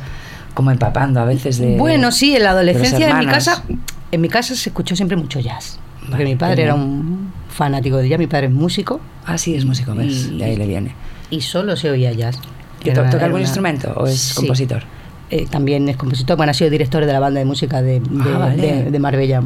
como 0.54 0.72
empapando 0.72 1.20
a 1.22 1.26
veces 1.26 1.58
de... 1.60 1.78
bueno, 1.78 2.12
sí, 2.12 2.36
en 2.36 2.44
la 2.44 2.52
adolescencia 2.52 3.10
en 3.10 3.20
mi 3.20 3.26
casa, 3.26 3.64
en 4.12 4.22
mi 4.22 4.30
casa 4.30 4.56
se 4.56 4.70
escuchó 4.70 4.96
siempre 4.96 5.18
mucho 5.18 5.40
jazz. 5.40 5.80
Porque 6.02 6.12
Vale, 6.24 6.26
mi 6.26 6.36
padre 6.36 6.64
era 6.64 6.76
un 6.76 7.32
fanático 7.50 7.98
de 7.98 8.10
jazz, 8.10 8.20
mi 8.20 8.28
padre 8.28 8.48
es 8.48 8.54
músico 8.54 9.00
Ah, 9.26 9.38
sí, 9.38 9.54
es 9.56 9.66
músico, 9.66 9.94
¿ves? 9.94 10.30
Y- 10.32 10.38
De 10.38 10.46
ahí 10.46 10.56
le 10.56 10.66
viene. 10.68 10.96
y 11.30 11.42
solo 11.42 11.76
se 11.76 11.90
oía 11.92 12.12
jazz. 12.12 12.40
¿Y 12.84 12.90
to- 12.92 13.04
toca 13.04 13.26
algún 13.26 13.34
una- 13.34 13.42
instrumento 13.42 13.94
o 13.96 14.08
es 14.08 14.20
Sí. 14.20 14.36
compositor? 14.36 14.84
Eh, 15.30 15.46
también 15.50 15.88
es 15.88 15.96
compositor, 15.96 16.36
bueno, 16.36 16.50
ha 16.50 16.54
sido 16.54 16.70
director 16.72 17.06
de 17.06 17.14
la 17.14 17.20
banda 17.20 17.40
de 17.40 17.46
música 17.46 17.82
de, 17.82 18.00
de, 18.02 18.32
Ah, 18.34 18.38
vale. 18.38 18.58
de- 18.62 18.92
de 18.92 19.00
Marbella 19.00 19.42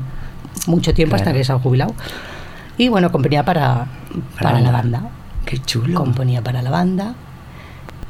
mucho 0.68 0.94
tiempo 0.94 1.16
hasta 1.16 1.26
Claro. 1.26 1.38
que 1.38 1.44
se 1.44 1.52
ha 1.52 1.60
jubilado. 1.60 1.94
Y 2.78 2.88
bueno, 2.90 3.12
componía 3.12 3.44
para, 3.46 3.86
para 4.42 4.60
la 4.62 4.72
banda. 4.72 5.10
Qué 5.46 5.60
chulo. 5.60 5.94
Componía 5.94 6.42
para 6.42 6.62
la 6.64 6.72
banda 6.72 7.14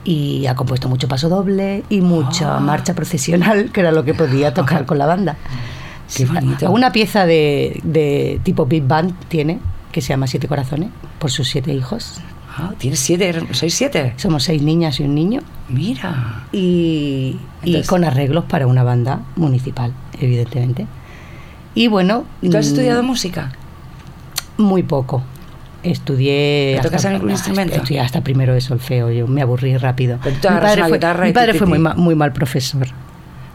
y 0.05 0.45
ha 0.47 0.55
compuesto 0.55 0.87
mucho 0.87 1.07
paso 1.09 1.27
doble 1.27 1.83
y 1.89 1.99
mucha 2.01 2.55
Ah. 2.55 2.59
marcha 2.59 2.93
procesional, 2.93 3.71
que 3.71 3.81
era 3.81 3.91
lo 3.91 4.05
que 4.05 4.13
podía 4.13 4.53
tocar 4.53 4.85
con 4.85 4.97
la 4.97 5.05
banda. 5.07 5.35
Qué 6.15 6.25
bonito. 6.25 6.71
Una 6.71 6.91
pieza 6.91 7.25
de, 7.25 7.81
de 7.83 8.39
tipo 8.43 8.65
Big 8.67 8.83
Band 8.87 9.13
tiene, 9.27 9.59
que 9.91 10.01
se 10.01 10.09
llama 10.09 10.27
Siete 10.27 10.47
Corazones, 10.47 10.89
por 11.19 11.31
sus 11.31 11.47
siete 11.49 11.73
hijos. 11.73 12.21
Ah, 12.57 12.71
¿Tienes 12.77 12.99
siete? 12.99 13.33
¿Sois 13.51 13.73
siete? 13.73 14.13
Somos 14.17 14.43
seis 14.43 14.61
niñas 14.61 14.99
y 14.99 15.03
un 15.03 15.13
niño. 15.15 15.41
Mira. 15.67 16.43
y, 16.53 17.37
con 17.87 18.03
arreglos 18.05 18.45
para 18.45 18.67
una 18.67 18.83
banda 18.83 19.21
municipal, 19.35 19.91
evidentemente. 20.21 20.85
Y 21.73 21.87
bueno, 21.87 22.23
¿Y 22.41 22.49
tú 22.49 22.57
has 22.57 22.67
mm, 22.67 22.69
estudiado 22.69 23.03
música? 23.03 23.51
muy 24.57 24.83
poco. 24.83 25.21
Estudié. 25.91 26.73
¿No 26.77 26.81
tocas 26.83 27.05
algún 27.05 27.29
instrumento? 27.29 27.75
Estudié 27.75 27.99
hasta 28.01 28.21
primero 28.21 28.53
de 28.53 28.61
solfeo, 28.61 29.11
yo 29.11 29.27
me 29.27 29.41
aburrí 29.41 29.77
rápido. 29.77 30.19
Agarras 30.47 30.75
una 30.77 30.87
fue, 30.87 30.97
guitarra 30.97 31.25
mi 31.25 31.31
padre 31.33 31.53
fue 31.53 31.67
muy, 31.67 31.77
ti. 31.77 31.83
ma- 31.83 31.93
muy 31.95 32.15
mal 32.15 32.33
profesor. 32.33 32.87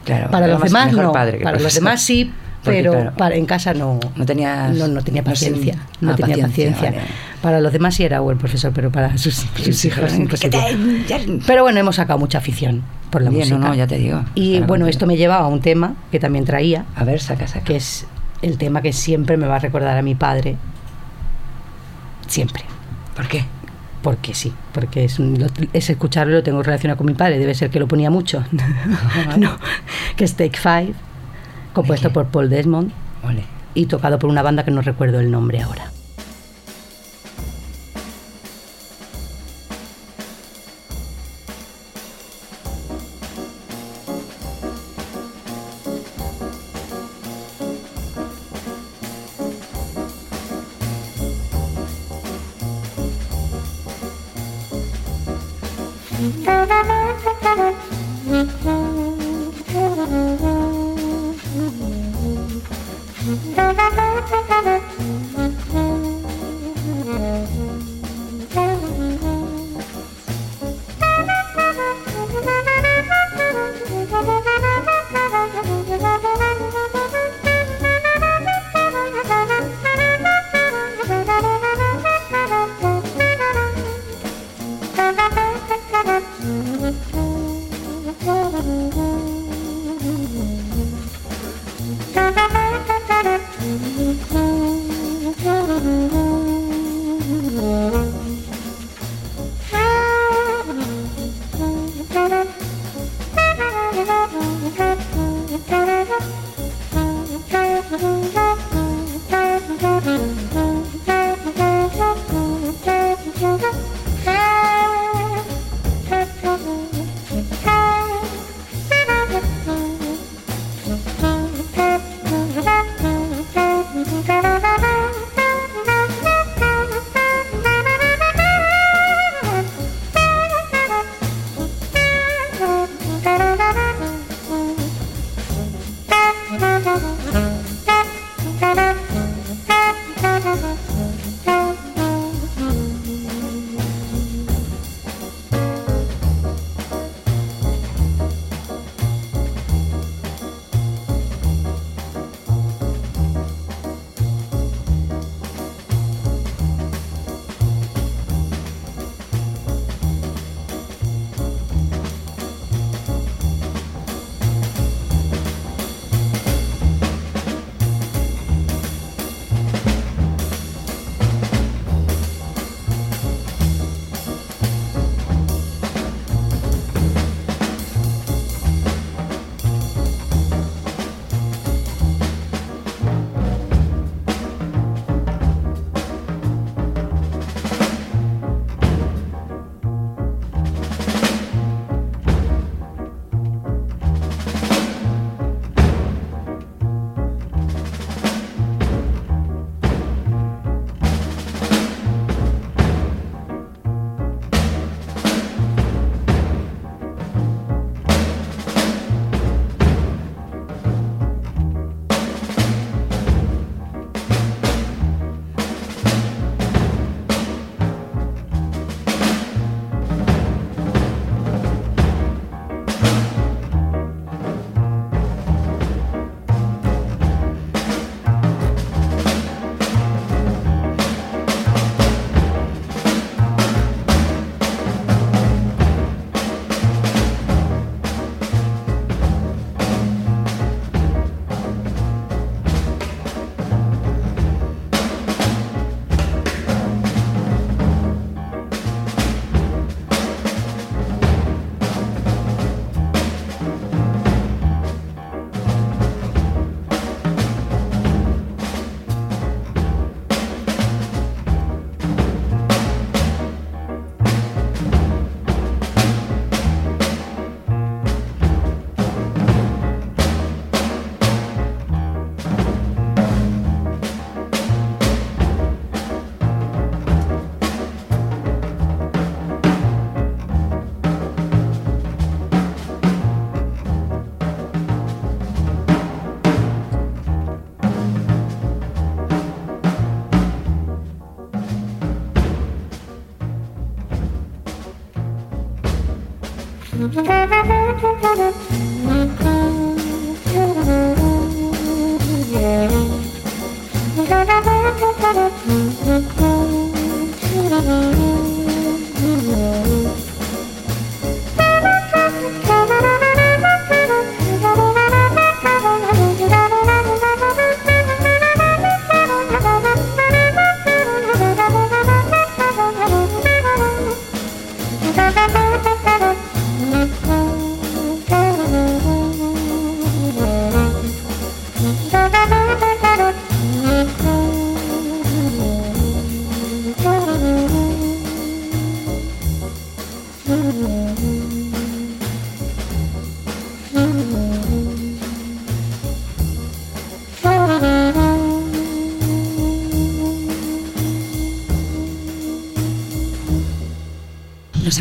Claro. 0.04 0.30
Para 0.30 0.46
los 0.46 0.60
más- 0.60 0.70
demás 0.72 0.92
no. 0.92 1.12
padre 1.12 1.38
para 1.38 1.52
los 1.52 1.62
profesor. 1.62 1.82
demás 1.84 2.02
sí, 2.02 2.32
pero 2.64 2.92
claro, 2.92 3.12
para, 3.16 3.34
en 3.36 3.46
casa 3.46 3.74
no. 3.74 3.98
No 4.16 4.24
tenías- 4.26 4.70
No, 4.76 4.88
no 4.88 5.02
tenía 5.02 5.22
paciencia. 5.24 5.76
No, 6.00 6.12
ah, 6.12 6.16
tenía 6.16 6.36
paciencia, 6.36 6.72
paciencia. 6.72 6.90
vale. 7.00 7.12
Para 7.42 7.60
los 7.60 7.72
demás 7.72 7.94
sí 7.94 8.04
era 8.04 8.20
buen 8.20 8.38
profesor, 8.38 8.72
pero 8.74 8.90
para 8.90 9.16
sus, 9.18 9.34
sus 9.34 9.84
hijos 9.84 10.12
¿Qué 10.12 10.16
imposible. 10.16 10.58
te- 10.58 11.04
ya- 11.08 11.20
Pero 11.46 11.62
bueno, 11.62 11.78
hemos 11.80 11.96
sacado 11.96 12.18
mucha 12.18 12.38
afición 12.38 12.82
por 13.10 13.22
la 13.22 13.30
Bien, 13.30 13.40
música. 13.40 13.58
no, 13.58 13.68
no, 13.68 13.74
ya 13.74 13.86
te 13.86 13.98
digo. 13.98 14.24
Y 14.34 14.60
bueno, 14.60 14.86
esto 14.86 15.06
me 15.06 15.16
lleva 15.16 15.36
a 15.38 15.46
un 15.46 15.60
tema 15.60 15.94
que 16.12 16.20
también 16.20 16.44
traía, 16.44 16.84
A 16.96 17.04
ver, 17.04 17.20
saca, 17.20 17.46
saca. 17.46 17.64
que 17.64 17.76
es 17.76 18.06
el 18.42 18.56
tema 18.56 18.80
que 18.82 18.92
siempre 18.92 19.36
me 19.36 19.46
va 19.46 19.56
a 19.56 19.58
recordar 19.58 19.96
a 19.98 20.02
mi 20.02 20.14
padre. 20.14 20.56
Siempre. 22.30 22.62
¿Por 23.16 23.26
qué? 23.26 23.44
Porque 24.02 24.34
sí, 24.34 24.54
porque 24.72 25.04
es, 25.04 25.18
es 25.72 25.90
escucharlo, 25.90 26.32
lo 26.32 26.42
tengo 26.44 26.62
relacionado 26.62 26.96
con 26.96 27.06
mi 27.06 27.14
padre, 27.14 27.38
debe 27.38 27.54
ser 27.54 27.70
que 27.70 27.80
lo 27.80 27.88
ponía 27.88 28.08
mucho. 28.08 28.44
no, 29.36 29.58
que 30.16 30.24
es 30.24 30.36
Take 30.36 30.56
Five, 30.56 30.94
compuesto 31.74 32.12
por 32.12 32.28
Paul 32.28 32.48
Desmond 32.48 32.92
Ole. 33.24 33.44
y 33.74 33.86
tocado 33.86 34.18
por 34.20 34.30
una 34.30 34.42
banda 34.42 34.64
que 34.64 34.70
no 34.70 34.80
recuerdo 34.80 35.18
el 35.18 35.30
nombre 35.30 35.60
ahora. 35.60 35.90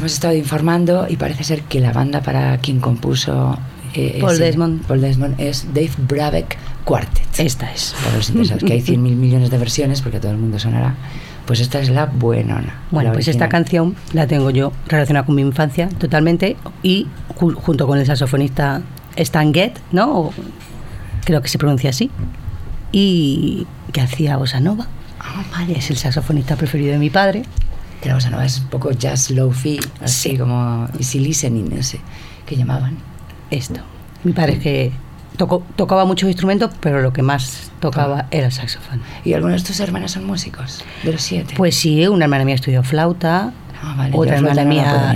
Hemos 0.10 0.14
estado 0.16 0.34
informando 0.34 1.06
y 1.08 1.18
parece 1.18 1.44
ser 1.44 1.62
que 1.64 1.80
la 1.80 1.94
banda 1.94 2.22
para 2.22 2.58
quien 2.58 2.80
compuso 2.80 3.58
eh, 3.94 4.18
Paul 4.20 4.40
Desmond. 4.40 4.82
Paul 4.88 5.02
Desmond 5.02 5.40
es 5.40 5.68
Dave 5.74 5.92
Brabeck 6.08 6.58
Quartet. 6.84 7.40
Esta 7.40 7.72
es. 7.72 7.94
Para 8.04 8.18
los 8.18 8.28
interesados, 8.30 8.64
que 8.64 8.74
hay 8.74 8.82
100 8.82 9.04
mil 9.04 9.16
millones 9.16 9.52
de 9.52 9.58
versiones 9.60 10.02
porque 10.02 10.18
a 10.18 10.20
todo 10.22 10.32
el 10.32 10.38
mundo 10.40 10.58
sonará. 10.58 10.96
Pues 11.46 11.60
esta 11.60 11.80
es 11.80 11.90
la 11.90 12.08
buenona. 12.08 12.82
Bueno, 12.90 13.10
la 13.10 13.14
pues 13.14 13.28
esta 13.28 13.50
canción 13.50 13.96
la 14.14 14.26
tengo 14.26 14.50
yo 14.50 14.72
relacionada 14.88 15.26
con 15.28 15.36
mi 15.36 15.42
infancia 15.44 15.90
totalmente 15.90 16.58
y 16.82 17.06
ju- 17.38 17.54
junto 17.54 17.86
con 17.86 18.00
el 18.00 18.06
saxofonista 18.08 18.82
Stan 19.16 19.54
Getz, 19.54 19.80
¿no? 19.92 20.12
O 20.20 20.34
creo 21.26 21.42
que 21.42 21.50
se 21.50 21.58
pronuncia 21.60 21.92
así. 21.92 22.10
Y 22.92 23.68
que 23.94 24.02
hacía 24.02 24.38
bossa 24.38 24.60
nova. 24.60 24.88
Ah, 25.20 25.44
Es 25.76 25.92
el 25.92 25.98
saxofonista 25.98 26.56
preferido 26.56 26.94
de 26.94 26.98
mi 27.00 27.12
padre. 27.12 27.44
Que 28.02 28.10
la 28.10 28.16
bossa 28.16 28.30
nova 28.30 28.46
es 28.46 28.60
un 28.60 28.68
poco 28.68 28.92
jazz 28.92 29.30
low-fi, 29.32 29.80
así 30.02 30.30
Sí. 30.32 30.38
como 30.38 30.88
easy 30.98 31.20
listening, 31.20 31.84
sé, 31.84 32.00
que 32.46 32.56
llamaban. 32.56 32.98
Esto. 33.52 33.82
Mi 34.24 34.32
padre 34.34 34.54
es 34.54 34.60
que 34.60 34.92
tocó, 35.38 35.64
tocaba 35.76 36.06
muchos 36.06 36.28
instrumentos, 36.30 36.72
pero 36.80 37.02
lo 37.02 37.12
que 37.14 37.22
más 37.22 37.72
tocaba 37.80 38.28
era 38.32 38.48
el 38.48 38.52
saxofón. 38.54 39.02
¿Y 39.26 39.34
algunos 39.34 39.62
de 39.64 39.68
tus 39.68 39.80
hermanas 39.80 40.12
son 40.12 40.26
músicos? 40.26 40.84
De 41.04 41.12
los 41.14 41.22
siete. 41.22 41.56
Pues 41.58 41.76
sí, 41.76 42.08
una 42.08 42.26
hermana 42.26 42.46
mía 42.46 42.56
estudió 42.56 42.84
flauta, 42.84 43.52
Ah, 43.82 43.96
vale, 43.98 44.16
otra 44.16 44.36
hermana 44.36 44.64
mía 44.66 45.14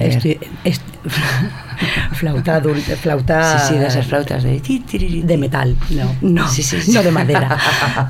flauta 2.14 2.62
flauta... 3.02 3.60
Sí, 3.60 3.74
sí, 3.74 3.80
de 3.80 3.88
esas 3.88 4.06
flautas 4.08 4.44
de... 4.44 5.38
metal, 5.38 5.76
no, 5.90 6.16
no, 6.22 6.48
Sí, 6.48 6.64
sí, 6.64 6.80
sí. 6.82 6.92
no 6.92 7.04
de 7.04 7.12
madera. 7.12 7.58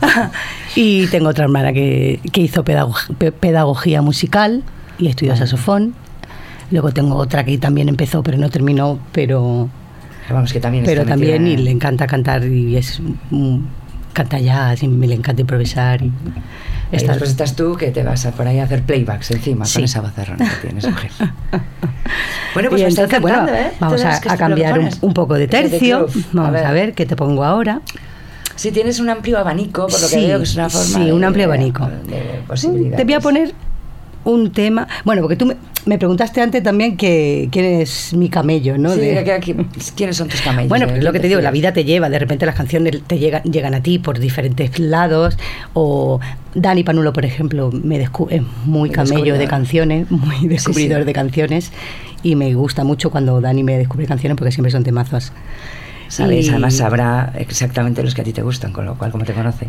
y 0.75 1.07
tengo 1.07 1.29
otra 1.29 1.45
hermana 1.45 1.73
que, 1.73 2.19
que 2.31 2.41
hizo 2.41 2.63
pedagog- 2.63 3.15
pe- 3.17 3.31
pedagogía 3.31 4.01
musical 4.01 4.63
y 4.99 5.07
estudió 5.07 5.35
saxofón. 5.35 5.95
Luego 6.71 6.91
tengo 6.91 7.15
otra 7.15 7.43
que 7.43 7.57
también 7.57 7.89
empezó, 7.89 8.23
pero 8.23 8.37
no 8.37 8.49
terminó, 8.49 8.99
pero, 9.11 9.69
Vamos, 10.29 10.53
que 10.53 10.59
también 10.59 10.85
pero 10.85 11.05
también 11.05 11.47
y 11.47 11.57
le 11.57 11.71
encanta 11.71 12.07
cantar 12.07 12.45
y 12.45 12.77
es 12.77 13.01
canta 14.13 14.39
jazz 14.39 14.81
y 14.83 14.87
me 14.87 15.07
le 15.07 15.15
encanta 15.15 15.41
improvisar. 15.41 16.01
Y 16.03 16.11
Y 16.93 16.97
está- 16.97 17.11
después 17.13 17.31
estás 17.31 17.55
tú 17.55 17.75
que 17.75 17.91
te 17.91 18.03
vas 18.03 18.25
a 18.25 18.31
por 18.31 18.47
ahí 18.47 18.59
a 18.59 18.63
hacer 18.65 18.83
playbacks 18.83 19.31
encima 19.31 19.65
Sí. 19.65 19.75
con 19.75 19.83
esa 19.85 20.01
vozarrona 20.01 20.49
que 20.49 20.67
tienes, 20.67 20.85
mujer. 20.87 21.11
bueno, 22.53 22.69
pues 22.69 22.81
entonces, 22.83 23.19
bueno, 23.21 23.47
¿eh? 23.49 23.71
vamos 23.79 24.03
a, 24.03 24.19
cambiar 24.37 24.79
un, 24.79 24.89
un 25.01 25.13
poco 25.13 25.33
de 25.35 25.47
tercio. 25.47 25.99
groove. 26.07 26.23
Vamos 26.33 26.61
a 26.61 26.71
ver. 26.71 26.93
qué 26.93 27.05
te 27.05 27.15
pongo 27.15 27.43
ahora. 27.43 27.81
Sí, 28.55 28.71
tienes 28.71 28.99
un 28.99 29.09
amplio 29.09 29.39
abanico, 29.39 29.87
por 29.87 29.99
lo 29.99 30.07
que 30.07 30.13
Sí, 30.15 30.27
veo 30.27 30.37
que 30.37 30.43
es 30.43 30.55
una 30.55 30.69
forma 30.69 30.85
sí, 30.99 31.05
de- 31.05 31.13
un 31.13 31.23
amplio 31.23 31.45
abanico. 31.45 31.87
de. 32.07 32.95
Te 32.95 33.03
voy 33.03 33.13
a 33.13 33.19
poner 33.19 33.53
un 34.25 34.51
tema. 34.51 34.87
Bueno, 35.05 35.21
porque 35.21 35.35
tú 35.35 35.45
me, 35.45 35.55
me 35.85 35.97
preguntaste 35.97 36.39
antes 36.41 36.63
también 36.63 36.95
que 36.97 37.49
quién 37.51 37.65
es 37.65 38.13
mi 38.13 38.29
camello, 38.29 38.77
¿no? 38.77 38.93
Sí, 38.93 39.01
De- 39.01 39.23
que- 39.23 39.39
que- 39.39 39.65
¿quiénes 39.95 40.15
son 40.17 40.27
tus 40.29 40.41
camellos? 40.41 40.69
Bueno, 40.69 40.85
¿De 40.85 40.93
pues 40.93 41.03
lo 41.03 41.11
que 41.11 41.19
te 41.19 41.27
digo, 41.27 41.41
la 41.41 41.51
vida 41.51 41.73
te 41.73 41.83
lleva, 41.83 42.09
de 42.09 42.19
repente 42.19 42.45
las 42.45 42.55
canciones 42.55 43.01
te 43.05 43.19
llegan, 43.19 43.43
llegan 43.43 43.73
a 43.73 43.81
ti 43.83 43.99
por 43.99 44.19
diferentes 44.19 44.79
lados, 44.79 45.37
o 45.73 46.19
Dani 46.55 46.83
Panulo, 46.83 47.11
por 47.13 47.25
ejemplo, 47.25 47.69
me 47.71 47.99
descu- 48.03 48.27
es 48.29 48.41
muy 48.65 48.89
camello 48.89 49.33
de 49.33 49.39
descubridor. 49.39 49.49
canciones, 49.49 50.11
muy 50.11 50.47
descubridor 50.47 50.99
sí. 51.01 51.05
de 51.05 51.13
canciones, 51.13 51.71
y 52.23 52.35
me 52.35 52.53
gusta 52.53 52.83
mucho 52.85 53.11
cuando 53.11 53.41
Dani 53.41 53.63
me 53.63 53.77
descubre 53.77 54.05
canciones 54.05 54.37
porque 54.37 54.51
siempre 54.51 54.71
son 54.71 54.83
temazos. 54.83 55.31
Sabes, 56.13 56.45
Y- 56.45 56.49
además 56.49 56.75
sabrá 56.75 57.33
exactamente 57.37 58.03
los 58.03 58.13
que 58.13 58.21
a 58.21 58.23
ti 58.23 58.33
te 58.33 58.43
gustan, 58.43 58.71
con 58.71 58.85
lo 58.85 58.95
cual, 58.95 59.09
como 59.11 59.25
te 59.25 59.33
conoce. 59.33 59.67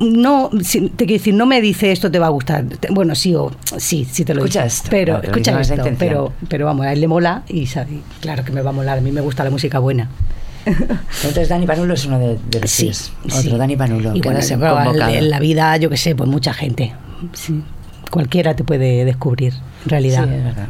No, 0.00 0.48
te 0.50 0.68
quiero 0.96 1.12
decir, 1.12 1.34
no 1.34 1.44
me 1.46 1.60
dice 1.60 1.92
esto 1.92 2.10
te 2.10 2.18
va 2.18 2.26
a 2.26 2.30
gustar. 2.30 2.64
Bueno, 2.90 3.14
sí 3.14 3.34
o 3.34 3.50
sí, 3.76 4.06
sí 4.10 4.24
te 4.24 4.34
lo 4.34 4.40
Escucha 4.40 4.64
dice. 4.64 4.76
esto, 4.76 4.88
Pero 4.90 5.18
lo 5.18 5.22
escucha 5.24 5.60
esto, 5.60 5.74
pero, 5.98 6.32
pero 6.48 6.64
vamos, 6.66 6.86
a 6.86 6.92
él 6.92 7.00
le 7.00 7.08
mola 7.08 7.42
y 7.48 7.66
sabe, 7.66 8.00
claro 8.20 8.44
que 8.44 8.52
me 8.52 8.62
va 8.62 8.70
a 8.70 8.72
molar. 8.72 8.98
A 8.98 9.00
mí 9.02 9.12
me 9.12 9.20
gusta 9.20 9.44
la 9.44 9.50
música 9.50 9.78
buena. 9.78 10.08
Entonces 10.64 11.48
Dani 11.48 11.66
Panulo 11.66 11.92
es 11.94 12.06
uno 12.06 12.18
de, 12.18 12.38
de 12.48 12.60
los 12.60 12.70
Sí, 12.70 12.84
tuyos. 12.84 13.12
sí. 13.28 13.38
Otro 13.48 13.58
Dani 13.58 13.76
Panulo, 13.76 14.14
Y 14.16 14.20
bueno, 14.22 14.40
convocado. 14.48 15.08
en 15.08 15.28
la 15.28 15.38
vida, 15.40 15.76
yo 15.76 15.90
que 15.90 15.96
sé, 15.98 16.14
pues 16.14 16.30
mucha 16.30 16.54
gente. 16.54 16.92
Sí. 17.34 17.62
Cualquiera 18.10 18.54
te 18.56 18.64
puede 18.64 19.04
descubrir, 19.04 19.52
en 19.84 19.90
realidad. 19.90 20.24
Sí, 20.28 20.34
es 20.34 20.44
verdad. 20.44 20.68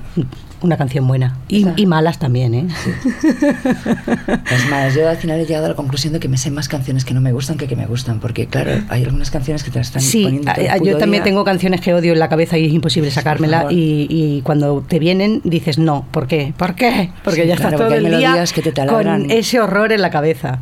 Una 0.62 0.76
canción 0.76 1.06
buena. 1.08 1.36
Y, 1.48 1.86
malas 1.86 2.18
también, 2.18 2.54
¿eh? 2.54 2.66
Es 4.50 4.70
más, 4.70 4.94
yo 4.94 5.08
al 5.08 5.16
final 5.16 5.40
he 5.40 5.44
llegado 5.46 5.66
a 5.66 5.68
la 5.70 5.74
conclusión 5.74 6.12
de 6.12 6.20
que 6.20 6.28
me 6.28 6.36
sé 6.38 6.50
más 6.50 6.68
canciones 6.68 7.04
que 7.04 7.14
no 7.14 7.20
me 7.20 7.32
gustan 7.32 7.56
que 7.56 7.66
que 7.66 7.76
me 7.76 7.86
gustan, 7.86 8.20
porque 8.20 8.46
claro, 8.46 8.70
hay 8.88 9.02
algunas 9.04 9.30
canciones 9.30 9.62
que 9.64 9.70
te 9.70 9.78
las 9.78 9.88
están 9.88 10.02
Sí, 10.02 10.22
poniendo 10.24 10.52
todo 10.52 10.64
el 10.64 10.82
yo 10.84 10.98
también 10.98 11.22
día. 11.22 11.30
tengo 11.30 11.44
canciones 11.44 11.80
que 11.80 11.94
odio 11.94 12.12
en 12.12 12.18
la 12.18 12.28
cabeza 12.28 12.58
y 12.58 12.66
es 12.66 12.72
imposible 12.72 13.10
sacármela. 13.10 13.66
Y, 13.70 14.06
y 14.08 14.42
cuando 14.42 14.84
te 14.86 14.98
vienen 14.98 15.40
dices 15.44 15.78
no, 15.78 16.06
¿por 16.10 16.26
qué? 16.26 16.52
¿Por 16.56 16.74
qué? 16.74 17.10
Porque 17.24 17.42
Sí, 17.42 17.48
ya 17.48 17.56
claro, 17.56 17.70
estás 17.76 17.80
todo 17.80 17.88
porque 17.88 17.94
hay 17.94 18.04
el 18.04 18.18
día 18.18 18.28
melodías 18.30 18.52
que 18.52 18.62
te 18.62 18.86
con 18.86 19.30
ese 19.30 19.60
horror 19.60 19.92
en 19.92 20.02
la 20.02 20.10
cabeza. 20.10 20.60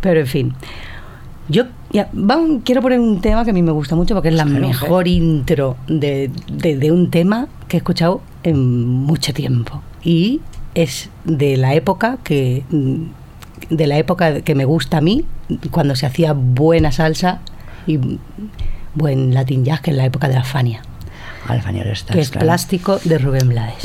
Pero 0.00 0.20
en 0.20 0.26
fin. 0.26 0.54
Yo 1.48 1.64
ya, 1.92 2.10
vamos, 2.12 2.60
quiero 2.64 2.82
poner 2.82 3.00
un 3.00 3.22
tema 3.22 3.42
que 3.44 3.50
a 3.50 3.54
mí 3.54 3.62
me 3.62 3.72
gusta 3.72 3.96
mucho 3.96 4.14
porque 4.14 4.28
es 4.28 4.34
la 4.34 4.44
Claro, 4.44 4.60
mejor 4.66 5.08
intro 5.08 5.76
de, 5.86 6.30
de- 6.52 6.76
de 6.76 6.92
un 6.92 7.10
tema 7.10 7.48
que 7.68 7.76
he 7.76 7.78
escuchado 7.78 8.20
en 8.42 8.86
mucho 8.86 9.32
tiempo. 9.32 9.82
Y 10.02 10.40
es 10.74 11.10
de 11.24 11.56
la 11.56 11.74
época 11.74 12.18
que 12.22 12.64
mm, 12.70 13.04
de 13.70 13.86
la 13.86 13.98
época 13.98 14.40
que 14.42 14.54
me 14.54 14.64
gusta 14.64 14.98
a 14.98 15.00
mí, 15.00 15.24
cuando 15.70 15.96
se 15.96 16.06
hacía 16.06 16.32
buena 16.32 16.92
salsa 16.92 17.40
y 17.86 17.98
buen 18.94 19.34
latin 19.34 19.64
jazz, 19.64 19.80
que 19.80 19.90
es 19.90 19.96
la 19.96 20.04
época 20.04 20.28
de 20.28 20.34
la 20.34 20.44
Fania, 20.44 20.82
Alfania 21.46 21.84
Stars, 21.92 22.14
que 22.14 22.20
es 22.20 22.30
claro. 22.30 22.46
plástico 22.46 22.98
de 23.04 23.18
Rubén 23.18 23.48
Blades. 23.48 23.84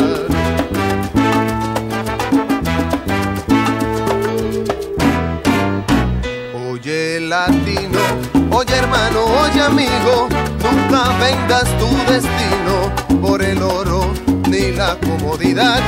Hermano, 8.91 9.25
oye 9.43 9.61
amigo, 9.61 10.27
nunca 10.61 11.17
vendas 11.19 11.65
tu 11.79 11.87
destino 12.11 13.21
por 13.21 13.41
el 13.41 13.61
oro 13.61 14.11
ni 14.49 14.71
la 14.71 14.97
comodidad. 14.97 15.79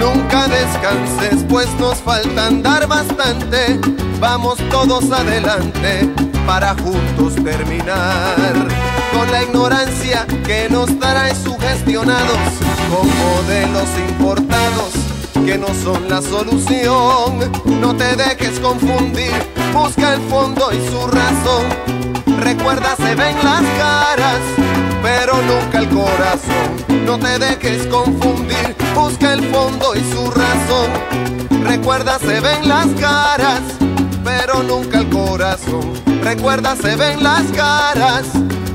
Nunca 0.00 0.48
descanses, 0.48 1.44
pues 1.48 1.68
nos 1.78 1.98
falta 1.98 2.46
andar 2.46 2.86
bastante. 2.88 3.78
Vamos 4.18 4.58
todos 4.70 5.10
adelante 5.12 6.08
para 6.46 6.74
juntos 6.74 7.34
terminar 7.44 8.34
con 9.12 9.30
la 9.30 9.42
ignorancia 9.44 10.26
que 10.44 10.68
nos 10.68 10.98
trae 10.98 11.34
sugestionados 11.34 12.38
con 12.90 13.08
modelos 13.18 13.88
importados 14.08 14.90
que 15.46 15.58
no 15.58 15.68
son 15.84 16.08
la 16.08 16.20
solución. 16.20 17.52
No 17.80 17.94
te 17.96 18.16
dejes 18.16 18.58
confundir, 18.60 19.32
busca 19.72 20.14
el 20.14 20.20
fondo 20.22 20.70
y 20.72 20.90
su 20.90 21.06
razón. 21.06 22.11
Recuerda, 22.42 22.96
se 22.96 23.14
ven 23.14 23.36
las 23.44 23.62
caras, 23.78 24.40
pero 25.00 25.34
nunca 25.42 25.78
el 25.78 25.88
corazón. 25.88 27.04
No 27.06 27.16
te 27.16 27.38
dejes 27.38 27.86
confundir, 27.86 28.74
busca 28.96 29.34
el 29.34 29.44
fondo 29.44 29.94
y 29.94 30.00
su 30.12 30.28
razón. 30.28 31.62
Recuerda, 31.62 32.18
se 32.18 32.40
ven 32.40 32.68
las 32.68 32.88
caras, 33.00 33.60
pero 34.24 34.64
nunca 34.64 34.98
el 34.98 35.08
corazón. 35.08 35.92
Recuerda, 36.24 36.74
se 36.74 36.96
ven 36.96 37.22
las 37.22 37.44
caras 37.52 38.24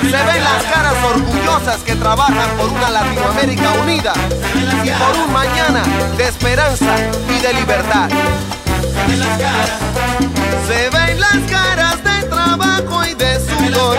Se 0.00 0.22
ven 0.22 0.44
las 0.44 0.62
caras 0.72 0.94
orgullosas 1.04 1.78
que 1.84 1.96
trabajan 1.96 2.50
por 2.56 2.68
una 2.68 2.90
Latinoamérica 2.90 3.72
unida 3.82 4.12
y 4.84 4.90
por 4.90 5.24
un 5.24 5.32
mañana 5.32 5.82
de 6.16 6.28
esperanza 6.28 6.96
y 7.28 7.40
de 7.40 7.54
libertad. 7.54 8.08
Se 10.68 10.90
ven 10.90 11.20
las 11.20 11.38
caras 11.50 11.96
de 12.04 12.26
trabajo 12.28 13.04
y 13.04 13.14
de 13.14 13.40
sudor, 13.40 13.96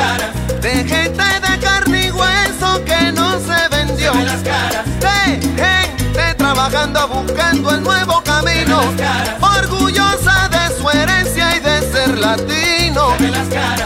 de 0.61 0.71
gente 0.85 1.23
de 1.47 1.59
carne 1.59 2.07
y 2.07 2.11
hueso 2.11 2.83
que 2.85 3.11
no 3.11 3.39
se 3.39 3.67
vendió, 3.69 4.13
de 4.13 5.41
gente 5.41 6.35
trabajando 6.37 7.07
buscando 7.07 7.71
el 7.71 7.83
nuevo 7.83 8.23
camino, 8.23 8.81
orgullosa 9.41 10.49
de 10.49 10.75
su 10.77 10.89
herencia 10.89 11.34
latino, 12.25 13.15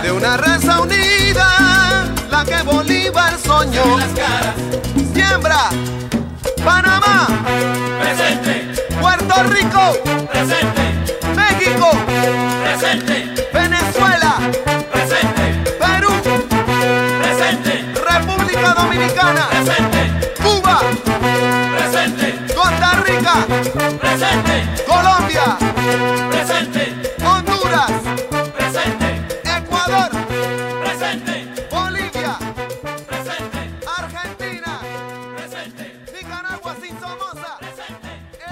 de 0.01 0.11
una 0.11 0.37
raza 0.37 0.79
unida, 0.81 1.47
la 2.31 2.45
que 2.45 2.61
Bolívar 2.63 3.37
soñó. 3.37 3.83
Siembra, 5.13 5.69
Panamá, 6.63 7.27
Presente, 8.01 8.53
Puerto 9.01 9.43
Rico, 9.55 9.81
presente, 10.31 10.83
México, 11.35 11.89
presente, 12.63 13.15
Venezuela, 13.53 14.33
presente, 14.93 15.45
Perú, 15.83 16.13
presente, 17.21 17.73
República 18.09 18.73
Dominicana, 18.73 19.49
presente, 19.49 20.01
Cuba, 20.41 20.79
presente, 21.77 22.53
Costa 22.55 22.91
Rica, 23.05 23.33
presente, 23.99 24.83
Colombia, 24.87 25.57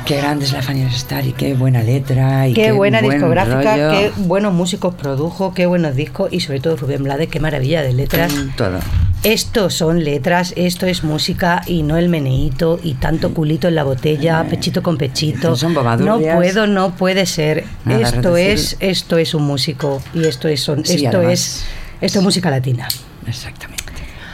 Qué 0.07 0.15
grande 0.15 0.45
es 0.45 0.53
la 0.53 0.61
Fanny 0.61 0.83
Star 0.83 1.25
y 1.25 1.33
qué 1.33 1.53
buena 1.53 1.83
letra. 1.83 2.47
Y 2.47 2.53
Qué, 2.53 2.71
buena 2.71 3.01
buen 3.01 3.17
discográfica, 3.17 3.75
rollo. 3.75 3.91
qué 3.91 4.11
buenos 4.21 4.53
músicos 4.53 4.95
produjo, 4.95 5.53
qué 5.53 5.65
buenos 5.65 5.97
discos 5.97 6.31
y 6.31 6.39
sobre 6.39 6.61
todo 6.61 6.77
Rubén 6.77 7.03
Blades, 7.03 7.27
qué 7.27 7.41
maravilla 7.41 7.81
de 7.83 7.91
letras. 7.91 8.33
Todo. 8.55 8.79
Esto 9.23 9.69
son 9.69 10.05
letras, 10.05 10.53
esto 10.55 10.85
es 10.85 11.03
música 11.03 11.61
y 11.65 11.83
no 11.83 11.97
el 11.97 12.07
meneíto 12.07 12.79
y 12.81 12.93
tanto 12.93 13.33
culito 13.33 13.67
en 13.67 13.75
la 13.75 13.83
botella, 13.83 14.45
pechito 14.49 14.81
con 14.81 14.97
pechito. 14.97 15.57
Son 15.57 15.73
No 15.73 16.19
puedo, 16.19 16.67
no 16.67 16.95
puede 16.95 17.25
ser. 17.25 17.65
Nada, 17.83 18.07
esto 18.07 18.37
es, 18.37 18.77
esto 18.79 19.17
es 19.17 19.33
un 19.33 19.43
músico 19.43 20.01
y 20.13 20.23
esto 20.23 20.47
es, 20.47 20.61
son- 20.61 20.85
Sí, 20.85 21.03
esto 21.03 21.17
además. 21.17 21.33
es, 21.33 21.65
esto 21.99 22.19
es 22.19 22.23
música 22.23 22.49
latina. 22.49 22.87
Exactamente. 23.27 23.76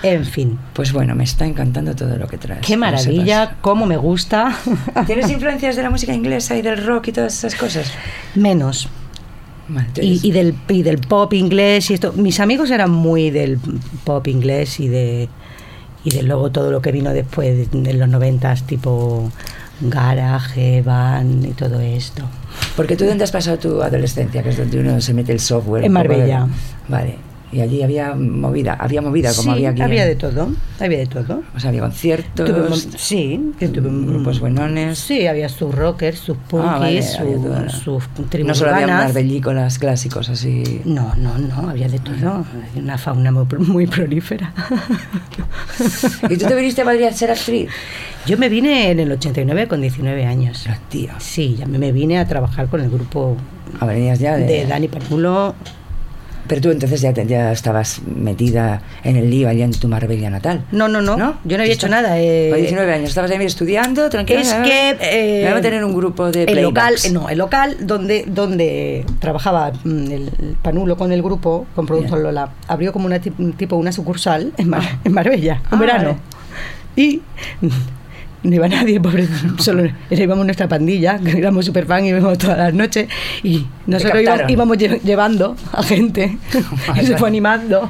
En 0.04 0.26
fin, 0.26 0.60
Pues 0.74 0.92
bueno, 0.92 1.16
me 1.16 1.24
está 1.24 1.46
encantando 1.46 1.96
todo 1.96 2.18
lo 2.18 2.28
que 2.28 2.38
traes. 2.38 2.66
qué 2.66 2.76
maravilla, 2.76 3.56
cómo 3.62 3.86
me 3.86 3.96
gusta. 3.98 4.56
¿Tienes 5.08 5.30
influencias 5.30 5.78
de 5.78 5.84
la 5.84 5.90
música 5.90 6.14
inglesa 6.14 6.58
y 6.58 6.62
del 6.62 6.86
rock 6.86 7.08
y 7.08 7.12
todas 7.14 7.34
esas 7.34 7.56
cosas? 7.56 7.92
Menos. 8.36 8.90
Y, 9.96 10.32
del, 10.32 10.56
y 10.68 10.84
del 10.84 10.98
pop 10.98 11.32
inglés 11.34 11.90
y 11.90 11.94
esto. 11.94 12.12
Mis 12.14 12.42
amigos 12.42 12.70
eran 12.70 12.92
muy 12.92 13.32
del 13.32 13.60
pop 14.04 14.28
inglés 14.28 14.80
y 14.82 14.90
de 14.90 15.30
y 16.04 16.10
de 16.10 16.22
luego 16.24 16.52
todo 16.52 16.70
lo 16.70 16.82
que 16.82 16.92
vino 16.92 17.14
después 17.14 17.72
de, 17.72 17.80
de 17.82 17.94
los 17.94 18.10
noventas, 18.10 18.64
tipo 18.64 19.32
Garage, 19.80 20.82
Van 20.82 21.46
y 21.46 21.52
todo 21.54 21.80
esto. 21.80 22.24
Porque 22.76 22.98
tú 22.98 23.06
dónde 23.06 23.24
has 23.24 23.32
pasado 23.32 23.58
tu 23.58 23.82
adolescencia, 23.82 24.44
que 24.44 24.50
es 24.50 24.58
donde 24.58 24.80
uno 24.80 25.00
se 25.00 25.14
mete 25.14 25.32
el 25.32 25.40
software. 25.40 25.86
En 25.86 25.94
Marbella. 25.94 26.46
Vale. 26.90 27.16
Y 27.54 27.62
allí 27.62 27.84
había 27.84 28.16
movida, 28.16 28.74
había 28.74 29.02
movida 29.02 29.30
como 29.30 29.44
Sí, 29.44 29.50
había 29.50 29.70
aquí. 29.70 29.82
había 29.84 30.04
en- 30.04 30.10
de 30.10 30.16
todo, 30.16 30.50
había 30.80 30.98
de 30.98 31.06
todo. 31.06 31.44
O 31.56 31.60
sea, 31.60 31.70
había 31.70 31.82
conciertos, 31.82 32.50
Tuve 32.50 32.68
mon- 32.70 32.80
sí, 32.98 33.52
que 33.60 33.68
un- 33.68 34.08
grupos 34.08 34.40
buenones. 34.40 34.98
Sí, 34.98 35.28
había 35.28 35.48
sus 35.50 35.74
rockers, 35.74 36.18
sus 36.20 36.36
punkis, 36.38 36.72
Ah, 36.72 36.80
vale, 36.80 37.02
sus, 37.04 37.20
había 37.20 37.36
todo. 37.36 37.70
sus 37.70 38.04
No 38.18 38.26
tribus 38.30 38.58
solo 38.58 38.72
había 38.74 38.86
urbanas. 38.86 39.06
marbelícolas 39.06 39.78
clásicos 39.78 40.30
así. 40.30 40.82
No, 40.86 41.14
no, 41.16 41.38
no, 41.38 41.70
había 41.70 41.88
de 41.88 42.00
todo. 42.00 42.44
Una 42.76 42.98
fauna 42.98 43.32
muy, 43.32 43.46
muy 43.60 43.86
prolífera. 43.88 44.52
¿Y 46.30 46.38
tú 46.38 46.46
te 46.48 46.56
viniste 46.56 46.82
a 46.82 46.86
Madrid 46.86 47.04
a 47.06 47.14
ser 47.14 47.32
actriz? 47.32 47.70
Yo 48.26 48.38
me 48.38 48.50
vine 48.50 48.90
en 48.92 49.00
el 49.00 49.12
89 49.12 49.68
con 49.68 49.82
19 49.82 50.26
años. 50.26 50.66
La 50.66 50.78
tía. 50.90 51.16
Sí, 51.20 51.56
ya 51.60 51.66
me, 51.66 51.92
vine 51.92 52.18
a 52.20 52.28
trabajar 52.28 52.68
con 52.68 52.82
el 52.82 52.90
grupo 52.90 53.38
Ah, 53.80 53.94
ya 53.94 54.38
de... 54.38 54.46
de 54.46 54.66
Dani 54.66 54.88
Panulo. 54.88 55.56
Pero 56.48 56.60
tú 56.62 56.72
entonces 56.72 57.00
ya, 57.02 57.14
te- 57.14 57.26
ya 57.26 57.52
estabas 57.52 58.02
metida 58.06 58.82
en 59.04 59.16
el 59.16 59.30
lío 59.30 59.48
allá 59.48 59.64
en 59.66 59.72
tu 59.72 59.88
Marbella 59.88 60.30
natal. 60.30 60.66
No, 60.72 60.88
no, 60.88 61.02
no, 61.02 61.16
¿No? 61.18 61.38
yo 61.46 61.58
no 61.58 61.64
había 61.64 61.74
hecho 61.74 61.88
nada. 61.88 62.20
eh, 62.20 62.50
Con 62.52 62.60
19 62.60 62.94
años, 62.94 63.10
estabas 63.10 63.32
ahí 63.32 63.46
estudiando, 63.46 64.10
tranquila. 64.10 64.42
es 64.42 64.54
que 64.54 64.98
eh, 65.42 65.48
a 65.48 65.62
tener 65.62 65.84
un 65.86 65.96
grupo 65.96 66.32
de 66.32 66.44
el 66.44 66.62
local, 66.62 66.96
no, 67.12 67.30
el 67.30 67.38
local 67.38 67.78
donde 67.82 68.26
donde 68.28 69.06
trabajaba 69.20 69.72
mm, 69.84 70.12
el, 70.12 70.32
Panulo 70.62 70.98
con 70.98 71.12
el 71.12 71.22
grupo, 71.22 71.66
con 71.76 71.86
Productos. 71.86 72.20
Lola, 72.20 72.50
abrió 72.68 72.92
como 72.94 73.06
una 73.06 73.20
tip- 73.22 73.40
un 73.40 73.54
tipo 73.54 73.76
una 73.76 73.92
sucursal 73.92 74.52
en, 74.58 74.70
Mar- 74.70 75.00
en 75.04 75.12
Marbella, 75.14 75.62
Ah, 75.66 75.70
en 75.74 75.80
verano. 75.80 76.04
vale. 76.10 76.18
Y 76.96 77.22
no 78.44 78.54
iba 78.56 78.68
nadie, 78.68 79.00
pobre, 79.00 79.28
solo 79.58 79.84
íbamos 80.10 80.46
nuestra 80.46 80.68
pandilla, 80.68 81.18
que 81.20 81.38
éramos 81.38 81.66
super 81.66 81.86
fan 81.86 82.06
y 82.06 82.10
íbamos 82.10 82.38
todas 82.38 82.58
las 82.58 82.74
noches. 82.74 83.08
Y 83.44 83.66
nosotros 83.88 84.22
íbamos, 84.22 84.52
íbamos 84.52 84.78
lle- 84.78 85.02
llevando 85.02 85.56
a 85.72 85.82
gente 85.84 86.38
y 87.02 87.06
se 87.06 87.18
fue 87.18 87.30
animando. 87.30 87.90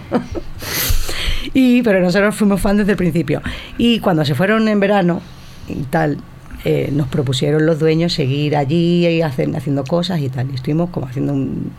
Y, 1.54 1.82
pero 1.84 2.00
nosotros 2.00 2.36
fuimos 2.36 2.62
fan 2.62 2.78
desde 2.78 2.92
el 2.92 2.98
principio. 2.98 3.42
Y 3.78 4.00
cuando 4.00 4.24
se 4.26 4.34
fueron 4.36 4.68
en 4.68 4.80
verano 4.80 5.22
y 5.68 5.84
tal, 5.84 6.18
eh, 6.66 6.90
nos 6.94 7.08
propusieron 7.08 7.66
los 7.66 7.80
dueños 7.80 8.14
seguir 8.14 8.56
allí 8.56 9.06
y 9.08 9.22
hacer, 9.22 9.54
haciendo 9.56 9.84
cosas 9.84 10.20
y 10.22 10.30
tal. 10.30 10.50
Y 10.52 10.56
estuvimos 10.56 10.90
como 10.90 11.08
haciendo 11.08 11.34
un- 11.34 11.72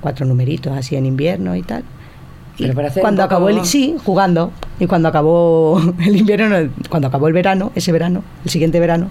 cuatro 0.00 0.26
numeritos 0.26 0.76
así 0.76 0.96
en 0.96 1.06
invierno 1.06 1.54
y 1.56 1.62
tal. 1.62 1.84
Pero 2.58 2.74
cuando 3.00 3.22
acabó 3.22 3.48
el 3.48 3.64
sí, 3.64 3.96
jugando. 4.04 4.52
Y 4.78 4.86
cuando 4.86 5.08
acabó 5.08 5.80
el 6.04 6.16
invierno, 6.16 6.48
no, 6.48 6.70
cuando 6.88 7.08
acabó 7.08 7.28
el 7.28 7.32
verano, 7.34 7.72
ese 7.74 7.92
verano, 7.92 8.22
el 8.44 8.50
siguiente 8.50 8.78
verano, 8.80 9.10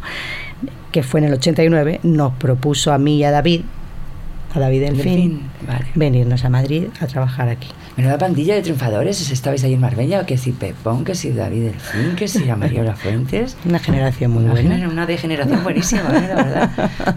que 0.91 1.03
fue 1.03 1.19
en 1.21 1.27
el 1.27 1.33
89, 1.33 2.01
nos 2.03 2.33
propuso 2.33 2.91
a 2.93 2.97
mí 2.97 3.17
y 3.17 3.23
a 3.23 3.31
David, 3.31 3.61
a 4.53 4.59
David 4.59 4.81
Delfín, 4.81 5.03
Delfín, 5.05 5.41
vale. 5.65 5.85
venirnos 5.95 6.43
a 6.43 6.49
Madrid 6.49 6.85
a 6.99 7.07
trabajar 7.07 7.47
aquí. 7.49 7.69
Menuda 7.97 8.17
pandilla 8.17 8.55
de 8.55 8.61
triunfadores, 8.61 9.31
estabais 9.31 9.63
ahí 9.63 9.73
en 9.73 9.79
Marbella, 9.81 10.25
que 10.25 10.37
si 10.37 10.51
Pepón, 10.51 11.03
que 11.05 11.15
si 11.15 11.31
David 11.31 11.63
Delfín, 11.71 12.15
que 12.15 12.27
si 12.27 12.43
la 12.45 12.55
María 12.57 12.93
Fuentes. 12.95 13.57
Una 13.65 13.79
generación 13.79 14.31
muy 14.31 14.43
Una, 14.43 14.53
buena. 14.53 14.75
gener- 14.77 14.89
una 14.91 15.05
degeneración 15.05 15.63
buenísima, 15.63 16.01
¿eh? 16.09 16.25
la 16.29 16.35
verdad. 16.35 16.71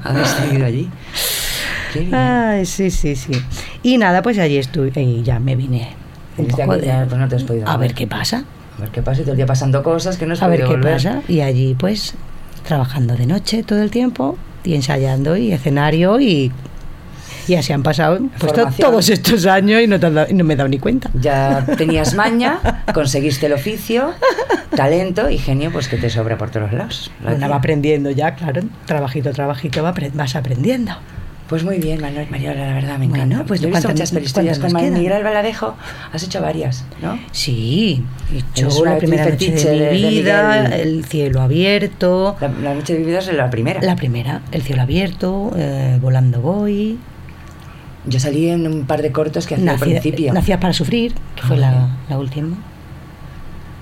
Habéis 0.05 0.29
seguido 0.29 0.67
allí. 0.67 0.89
Qué 1.93 2.01
bien. 2.01 2.15
Ay, 2.15 2.67
sí, 2.67 2.91
sí, 2.91 3.15
sí. 3.17 3.33
Y 3.83 3.99
nada, 3.99 4.23
pues 4.23 4.39
allí 4.39 4.57
estuve 4.59 4.93
y 5.01 5.23
ya 5.23 5.39
me 5.41 5.55
vine. 5.57 5.89
Un 6.37 6.45
Viniste 6.45 6.63
poco 6.63 6.73
aquí, 6.73 6.81
de- 6.83 6.87
ya, 6.89 7.07
pues 7.09 7.21
no 7.21 7.29
te 7.29 7.37
has 7.37 7.45
podido 7.45 7.67
a 7.69 7.73
mover. 7.75 7.89
ver 7.89 7.95
qué 7.97 8.07
pasa. 8.07 8.45
A 8.77 8.81
ver 8.81 8.91
qué 8.91 9.03
pasa, 9.03 9.21
y 9.21 9.23
todo 9.25 9.33
el 9.33 9.37
día 9.37 9.47
pasando 9.47 9.83
cosas 9.83 10.17
que 10.17 10.27
no 10.27 10.33
has 10.35 10.43
A 10.43 10.49
ver 10.49 10.61
qué 10.61 10.67
volver. 10.67 10.95
pasa. 10.95 11.23
Y 11.29 11.41
allí, 11.43 11.75
pues, 11.79 12.15
trabajando 12.67 13.15
de 13.17 13.27
noche 13.27 13.63
todo 13.63 13.83
el 13.83 13.91
tiempo 13.91 14.37
y 14.65 14.75
ensayando 14.75 15.37
y 15.37 15.53
escenario 15.53 16.19
y, 16.21 16.51
y 17.47 17.55
así 17.55 17.73
han 17.73 17.83
pasado 17.83 18.19
pues, 18.41 18.53
todos 18.79 19.09
estos 19.11 19.47
años 19.47 19.83
y 19.83 19.87
no, 19.87 20.01
te 20.01 20.11
dado- 20.11 20.27
no 20.33 20.45
me 20.45 20.55
he 20.55 20.57
dado 20.57 20.69
ni 20.69 20.79
cuenta. 20.79 21.11
Ya 21.15 21.65
tenías 21.79 22.15
maña, 22.15 22.59
conseguiste 22.93 23.47
el 23.47 23.53
oficio, 23.53 24.13
talento 24.75 25.31
y 25.31 25.39
genio, 25.39 25.71
pues 25.71 25.87
que 25.89 25.97
te 25.99 26.11
sobra 26.11 26.37
por 26.39 26.51
todos 26.51 26.73
lados. 26.73 27.11
La 27.39 27.47
va 27.49 27.57
aprendiendo 27.57 28.11
ya, 28.11 28.35
claro. 28.35 28.63
Trabajito, 28.87 29.31
trabajito, 29.33 29.83
vas 30.15 30.35
aprendiendo. 30.37 30.93
Pues 31.49 31.63
muy 31.63 31.79
bien, 31.79 32.01
Manuel 32.01 32.27
Mariola, 32.31 32.69
la 32.69 32.73
verdad, 32.75 32.99
me 32.99 33.07
Bueno, 33.07 33.25
encanta. 33.25 33.45
pues, 33.47 33.61
Yo 33.61 33.69
he 33.69 33.71
visto 33.71 33.83
¿cuántas- 33.89 34.13
muchas 34.13 34.13
con 34.59 34.73
quedan? 34.81 34.95
Miguel 34.95 35.13
Albaladejo, 35.13 35.75
has 36.13 36.23
hecho 36.23 36.41
varias, 36.41 36.87
¿no? 37.03 37.19
Sí, 37.33 38.03
he 38.33 38.39
hecho 38.39 38.69
una 38.81 38.93
la 38.93 38.99
primera 38.99 39.27
noche 39.29 39.51
de 39.53 39.91
mi 39.93 40.01
de 40.03 40.09
vida. 40.09 40.75
El 40.77 41.05
cielo 41.05 41.43
abierto. 41.43 42.37
La, 42.41 42.49
la 42.49 42.75
noche 42.75 42.95
de 42.95 43.01
mi 43.01 43.07
vida 43.07 43.19
es 43.19 43.31
la 43.33 43.51
primera. 43.51 43.83
La 43.83 43.95
primera, 43.95 44.41
El 44.53 44.63
cielo 44.63 44.83
abierto, 44.83 45.51
eh, 45.57 45.99
Volando 46.01 46.41
voy. 46.41 46.99
Yo 48.07 48.21
salí 48.21 48.49
en 48.49 48.67
un 48.67 48.87
par 48.87 49.03
de 49.03 49.13
cortos 49.13 49.47
que 49.47 49.55
hacía 49.57 49.73
al 49.73 49.79
principio. 49.79 50.33
Nacías 50.33 50.59
para 50.61 50.73
sufrir, 50.73 51.13
que 51.37 51.43
fue 51.43 51.63
Ah, 51.63 51.89
la 52.09 52.19
última. 52.19 52.57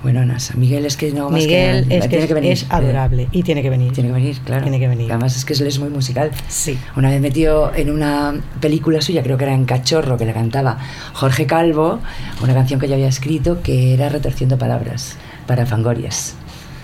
Bueno, 0.03 0.25
Nasa, 0.25 0.53
Miguel 0.57 0.85
es 0.85 0.97
que 0.97 1.11
no 1.13 1.29
más 1.29 1.39
Miguel 1.41 1.87
que, 1.87 1.97
es, 1.97 2.07
que 2.09 2.27
que 2.27 2.33
venir. 2.33 2.51
es 2.51 2.65
adorable 2.69 3.29
y 3.31 3.41
tiene 3.41 3.61
que 3.61 3.69
venir. 3.69 3.93
Tiene 3.93 4.09
que 4.09 4.13
venir, 4.15 4.37
claro. 4.43 4.61
Tiene 4.63 4.77
que 4.79 4.87
venir. 4.89 5.09
Además 5.09 5.35
es 5.37 5.45
que 5.45 5.53
él 5.53 5.65
es 5.65 5.79
muy 5.79 5.89
musical. 5.89 6.29
Sí. 6.49 6.77
Una 6.97 7.09
vez 7.09 7.21
metió 7.21 7.73
en 7.73 7.89
una 7.89 8.35
película 8.59 8.99
suya, 9.01 9.23
creo 9.23 9.37
que 9.37 9.45
era 9.45 9.53
en 9.53 9.63
Cachorro, 9.63 10.17
que 10.17 10.25
le 10.25 10.33
cantaba 10.33 10.77
Jorge 11.13 11.45
Calvo, 11.45 11.99
una 12.41 12.53
canción 12.53 12.81
que 12.81 12.87
yo 12.89 12.95
había 12.95 13.07
escrito 13.07 13.61
que 13.61 13.93
era 13.93 14.09
Retorciendo 14.09 14.57
Palabras 14.57 15.15
para 15.47 15.65
Fangorias. 15.65 16.35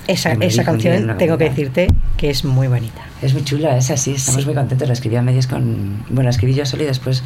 Esa, 0.08 0.32
esa 0.32 0.64
canción 0.64 1.16
tengo 1.20 1.38
que 1.38 1.44
decirte 1.50 1.88
que 2.18 2.30
es 2.32 2.44
muy 2.46 2.68
bonita. 2.68 3.02
Es 3.22 3.34
muy 3.34 3.44
chula, 3.44 3.78
es 3.78 3.92
así, 3.92 4.12
estamos 4.14 4.42
Sí. 4.42 4.46
muy 4.48 4.56
contentos. 4.56 4.88
La 4.88 4.94
escribí 4.94 5.18
a 5.18 5.22
medias 5.22 5.46
con. 5.46 6.04
Bueno, 6.10 6.24
la 6.24 6.30
escribí 6.30 6.54
yo 6.56 6.66
solo 6.66 6.84
y 6.84 6.86
después 6.88 7.22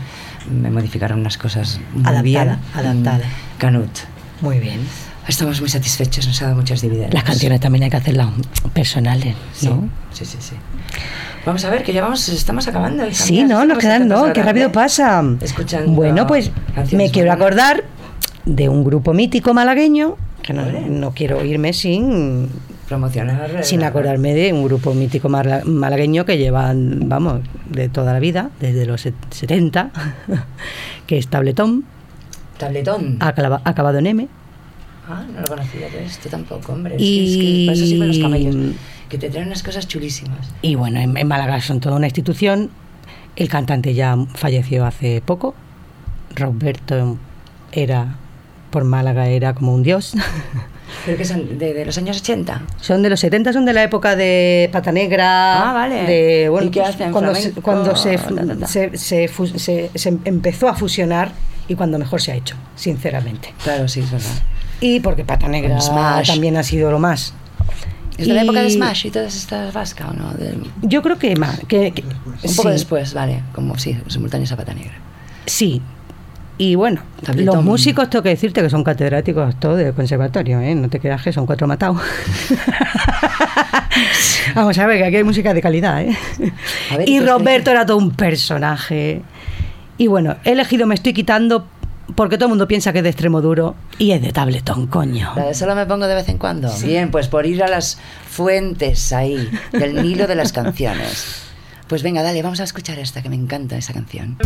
me 0.51 0.69
modificaron 0.71 1.19
unas 1.19 1.37
cosas 1.37 1.79
muy 1.93 2.01
Adaptada, 2.03 2.23
bien. 2.23 2.59
adaptada. 2.73 3.19
Mm, 3.25 3.57
Canut. 3.59 3.89
Muy 4.41 4.59
bien. 4.59 4.79
Estamos 5.27 5.59
muy 5.61 5.69
satisfechos, 5.69 6.27
nos 6.27 6.41
ha 6.41 6.45
dado 6.45 6.57
muchos 6.57 6.81
dividendos. 6.81 7.13
Las 7.13 7.23
canciones 7.23 7.59
también 7.61 7.83
hay 7.85 7.89
que 7.89 7.97
hacerlas 7.97 8.29
personales, 8.73 9.35
Sí, 9.53 9.67
¿no? 9.69 9.87
sí, 10.11 10.25
sí, 10.25 10.37
sí. 10.39 10.55
Vamos 11.45 11.63
a 11.63 11.69
ver, 11.69 11.83
que 11.83 11.93
ya 11.93 12.01
vamos, 12.01 12.27
estamos 12.29 12.67
acabando. 12.67 13.05
hija 13.05 13.13
Sí, 13.23 13.43
no, 13.43 13.65
nos 13.65 13.77
quedan, 13.77 14.07
no, 14.07 14.31
qué 14.33 14.43
rápido 14.43 14.71
pasa. 14.71 15.23
Escuchando 15.41 15.91
Bueno, 15.91 16.27
pues 16.27 16.51
me 16.91 17.09
quiero 17.09 17.29
buenas. 17.29 17.35
acordar 17.35 17.83
de 18.45 18.67
un 18.69 18.83
grupo 18.83 19.13
mítico 19.13 19.53
malagueño, 19.53 20.17
que 20.41 20.53
no, 20.53 20.63
Vale. 20.65 20.81
no 20.89 21.11
quiero 21.11 21.43
irme 21.45 21.71
sin, 21.71 22.49
Promocionar. 22.89 23.63
sin 23.63 23.83
acordarme 23.83 24.33
de 24.33 24.51
un 24.51 24.65
grupo 24.65 24.93
mítico 24.93 25.29
mala- 25.29 25.61
malagueño 25.65 26.25
que 26.25 26.37
llevan, 26.37 27.07
vamos, 27.07 27.39
de 27.69 27.87
toda 27.87 28.11
la 28.11 28.19
vida, 28.19 28.49
desde 28.59 28.85
los 28.85 29.01
set- 29.01 29.15
70, 29.31 29.89
que 31.07 31.17
es 31.17 31.27
Tabletón, 31.29 31.85
Tabletón. 32.57 33.17
acaba- 33.21 33.61
acabado 33.63 33.99
en 33.99 34.07
M. 34.07 34.27
Ah, 35.07 35.23
no 35.33 35.41
lo 35.41 35.47
conocía 35.47 35.89
yo 35.89 35.99
esto 35.99 36.29
tampoco, 36.29 36.71
hombre. 36.73 36.95
Y- 36.97 37.33
Es 37.33 37.37
que, 37.37 37.41
es 37.41 37.57
que 37.59 37.65
para 37.65 37.77
eso 37.77 37.85
sirven 37.85 38.07
los 38.07 38.17
camellos. 38.19 38.55
Que 39.09 39.17
te 39.17 39.29
traen 39.29 39.47
unas 39.47 39.61
cosas 39.63 39.87
chulísimas. 39.87 40.49
Y 40.61 40.75
bueno, 40.75 40.99
en, 40.99 41.15
en 41.17 41.27
Málaga 41.27 41.59
son 41.61 41.79
toda 41.79 41.95
una 41.97 42.07
institución. 42.07 42.69
El 43.35 43.49
cantante 43.49 43.93
ya 43.93 44.15
falleció 44.35 44.85
hace 44.85 45.21
poco. 45.25 45.55
Roberto 46.35 47.17
era, 47.71 48.15
por 48.71 48.83
Málaga, 48.85 49.27
era 49.27 49.53
como 49.53 49.73
un 49.73 49.83
dios. 49.83 50.13
Pero 51.05 51.17
que 51.17 51.25
son 51.25 51.57
de, 51.57 51.73
de 51.73 51.85
los 51.85 51.97
años 51.97 52.19
80. 52.21 52.61
Son 52.79 53.01
de 53.01 53.09
los 53.09 53.19
70, 53.19 53.51
son 53.51 53.65
de 53.65 53.73
la 53.73 53.83
época 53.83 54.15
de 54.15 54.69
Pata 54.71 54.91
Negra. 54.91 55.69
Ah, 55.69 55.73
vale. 55.73 56.03
De, 56.03 56.49
bueno, 56.49 56.67
¿Y 56.67 56.71
qué 56.71 56.79
pues, 56.81 56.93
hacen? 56.95 57.11
Cuando, 57.11 57.35
se, 57.35 57.51
cuando 57.53 57.95
se, 57.95 58.97
se- 58.97 59.89
se 59.95 60.09
empezó 60.25 60.69
a 60.69 60.75
fusionar 60.75 61.31
y 61.67 61.75
cuando 61.75 61.97
mejor 61.97 62.21
se 62.21 62.31
ha 62.31 62.35
hecho, 62.35 62.55
sinceramente. 62.75 63.53
Claro, 63.63 63.87
sí, 63.87 64.01
es 64.01 64.11
verdad. 64.11 64.29
Y 64.83 64.99
porque 64.99 65.23
Pata 65.23 65.47
Negra 65.47 65.79
Smash. 65.79 66.27
también 66.27 66.57
ha 66.57 66.63
sido 66.63 66.91
lo 66.91 66.99
más. 66.99 67.33
¿Es 68.17 68.27
de 68.27 68.33
la 68.33 68.43
época 68.43 68.61
de 68.61 68.69
Smash 68.69 69.07
y 69.07 69.11
todas 69.11 69.35
estas 69.35 69.73
vasca 69.73 70.09
o 70.09 70.13
no? 70.13 70.33
De- 70.33 70.55
Yo 70.81 71.01
creo 71.01 71.17
que 71.17 71.35
más. 71.35 71.59
Que, 71.67 71.91
que- 71.91 72.03
un 72.03 72.55
poco 72.55 72.63
sí, 72.63 72.69
después, 72.69 73.13
vale. 73.13 73.41
Como 73.53 73.77
sí, 73.77 73.97
simultáneos 74.07 74.51
a 74.51 74.57
pata 74.57 74.73
negra. 74.73 74.93
Sí. 75.45 75.81
Y 76.57 76.75
bueno, 76.75 77.01
Tabletón. 77.25 77.55
los 77.55 77.65
músicos 77.65 78.09
tengo 78.11 78.21
que 78.23 78.29
decirte 78.29 78.61
que 78.61 78.69
son 78.69 78.83
catedráticos 78.83 79.55
todos 79.59 79.77
del 79.77 79.93
conservatorio, 79.93 80.59
¿eh? 80.59 80.75
No 80.75 80.87
te 80.89 80.99
creas 80.99 81.21
que 81.23 81.33
son 81.33 81.45
cuatro 81.47 81.65
matados. 81.65 81.99
Vamos 84.55 84.77
a 84.77 84.85
ver, 84.85 84.97
que 84.99 85.05
aquí 85.05 85.15
hay 85.17 85.23
música 85.23 85.53
de 85.53 85.61
calidad, 85.61 86.01
¿eh? 86.01 86.15
Ver, 86.97 87.09
y 87.09 87.19
Roberto 87.21 87.71
era 87.71 87.85
todo 87.85 87.97
un 87.97 88.11
personaje. 88.11 89.21
Y 89.97 90.07
bueno, 90.07 90.35
he 90.43 90.51
elegido 90.51 90.85
Me 90.87 90.95
estoy 90.95 91.13
quitando 91.13 91.67
porque 92.15 92.37
todo 92.37 92.45
el 92.45 92.49
mundo 92.49 92.67
piensa 92.67 92.91
que 92.91 92.99
es 92.99 93.03
de 93.03 93.09
extremo 93.09 93.41
duro 93.41 93.75
y 93.97 94.11
es 94.11 94.21
de 94.21 94.31
tabletón, 94.31 94.87
coño. 94.87 95.33
Solo 95.53 95.75
me 95.75 95.85
pongo 95.85 96.07
de 96.07 96.15
vez 96.15 96.29
en 96.29 96.37
cuando. 96.37 96.71
Bien, 96.83 97.11
pues 97.11 97.27
por 97.27 97.45
ir 97.45 97.63
a 97.63 97.67
las 97.67 97.99
fuentes 98.29 99.13
ahí, 99.13 99.49
del 99.71 100.01
Nilo 100.01 100.27
de 100.27 100.35
las 100.35 100.51
canciones. 100.51 101.43
Pues 101.87 102.03
venga, 102.03 102.23
dale, 102.23 102.41
vamos 102.41 102.59
a 102.59 102.63
escuchar 102.63 102.99
esta, 102.99 103.21
que 103.21 103.29
me 103.29 103.35
encanta 103.35 103.77
esa 103.77 103.93
canción. 103.93 104.37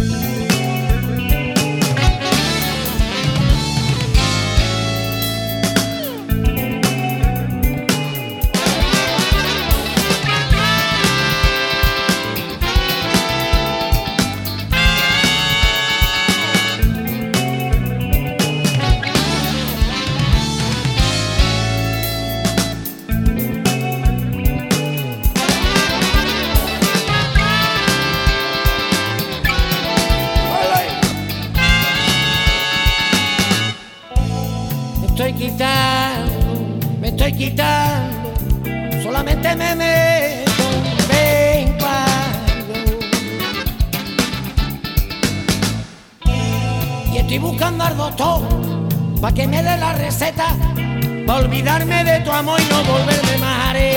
Que 49.37 49.45
me 49.45 49.61
dé 49.61 49.77
la 49.77 49.93
receta, 49.93 50.47
para 51.27 51.41
olvidarme 51.45 52.03
de 52.03 52.21
tu 52.21 52.31
amor 52.31 52.59
y 52.59 52.65
no 52.73 52.83
volverme 52.85 53.37
más 53.37 53.69
areta. 53.69 53.96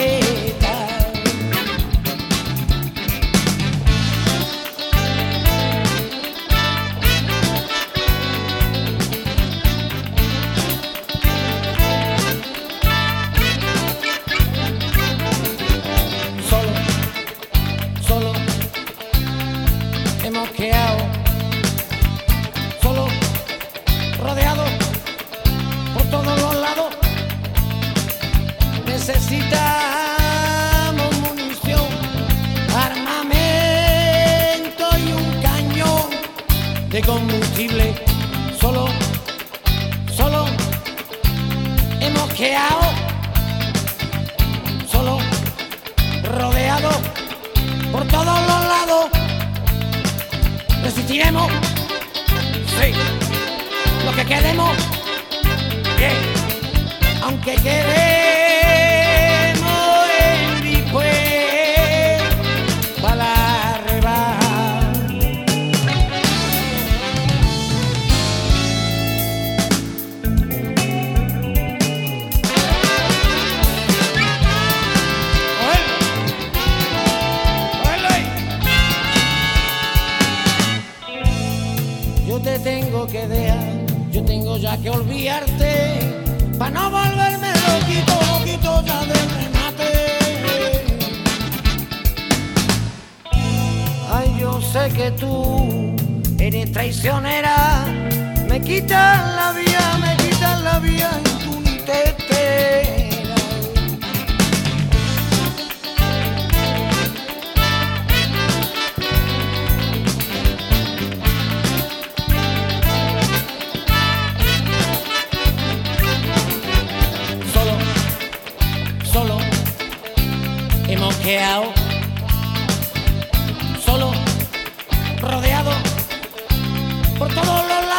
Todos 127.34 127.68
los 127.68 127.89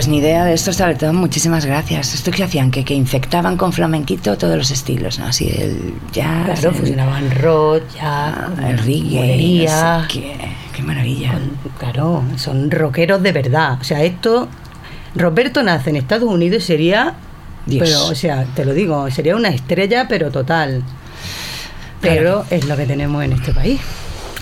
Pues 0.00 0.08
ni 0.08 0.16
idea 0.16 0.46
de 0.46 0.54
esto, 0.54 0.72
sobre 0.72 0.94
todo, 0.94 1.12
muchísimas 1.12 1.66
gracias. 1.66 2.14
¿Esto 2.14 2.30
que 2.30 2.42
hacían? 2.42 2.70
Que, 2.70 2.86
que 2.86 2.94
infectaban 2.94 3.58
con 3.58 3.70
flamenquito 3.70 4.38
todos 4.38 4.56
los 4.56 4.70
estilos, 4.70 5.18
¿no? 5.18 5.26
Así 5.26 5.46
el 5.54 5.92
jazz, 6.10 6.58
Claro, 6.60 6.74
fusionaban 6.74 7.30
rock, 7.32 7.82
ya, 7.96 8.48
el 8.66 8.78
reggae, 8.78 9.18
bolería, 9.18 9.98
no 9.98 10.02
sé 10.04 10.08
qué, 10.08 10.36
qué 10.74 10.82
maravilla. 10.82 11.32
con- 11.32 11.72
claro, 11.78 12.24
son 12.36 12.70
rockeros 12.70 13.22
de 13.22 13.32
verdad. 13.32 13.76
O 13.78 13.84
sea, 13.84 14.02
esto, 14.02 14.48
Roberto 15.16 15.62
nace 15.62 15.90
en 15.90 15.96
Estados 15.96 16.30
Unidos 16.30 16.62
y 16.62 16.66
sería, 16.66 17.12
Dios. 17.66 17.86
pero, 17.86 18.06
o 18.06 18.14
sea, 18.14 18.46
te 18.56 18.64
lo 18.64 18.72
digo, 18.72 19.10
sería 19.10 19.36
una 19.36 19.50
estrella, 19.50 20.06
pero 20.08 20.30
total. 20.30 20.82
Pero 22.00 22.46
es 22.48 22.64
lo 22.66 22.74
que 22.74 22.86
tenemos 22.86 23.22
en 23.22 23.32
este 23.34 23.52
país. 23.52 23.78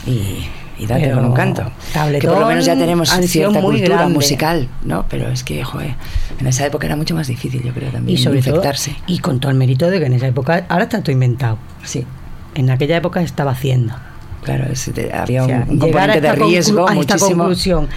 Y, 0.07 0.47
y 0.79 0.87
date 0.87 1.03
Pero 1.03 1.17
con 1.17 1.25
un 1.27 1.33
canto. 1.35 1.71
Tabletón 1.93 2.21
que 2.21 2.29
por 2.29 2.39
lo 2.41 2.47
menos 2.47 2.65
ya 2.65 2.77
tenemos 2.77 3.11
cierta 3.11 3.61
muy 3.61 3.77
cultura 3.77 3.97
grande. 3.97 4.15
musical, 4.15 4.69
¿no? 4.85 5.05
Pero 5.11 5.29
es 5.29 5.43
que, 5.45 5.65
joder, 5.65 5.95
en 6.41 6.47
esa 6.47 6.65
época 6.67 6.87
era 6.87 6.97
mucho 6.97 7.15
más 7.15 7.27
difícil, 7.27 7.63
yo 7.63 7.73
creo, 7.75 7.91
también 7.91 8.17
Y 8.19 8.23
sobre 8.23 8.41
todo, 8.41 8.51
infectarse. 8.57 8.95
y 9.07 9.19
con 9.19 9.41
todo 9.41 9.51
el 9.51 9.59
mérito 9.59 9.91
de 9.91 9.99
que 9.99 10.07
en 10.07 10.13
esa 10.15 10.27
época, 10.29 10.67
ahora 10.69 10.85
está 10.85 11.01
todo 11.03 11.13
inventado. 11.13 11.59
Sí, 11.85 12.07
En 12.55 12.71
aquella 12.71 12.97
época 12.97 13.21
estaba 13.23 13.51
haciendo. 13.53 13.95
claro, 14.43 14.65
es- 14.73 14.91
había 15.15 15.43
O 15.43 15.47
sea, 15.47 15.67
un, 15.69 15.79
componente 15.79 16.21
de 16.21 16.33
riesgo 16.33 16.89
a 16.89 16.93
esta 16.95 17.15
muchísimo. 17.15 17.39
conclusión 17.45 17.89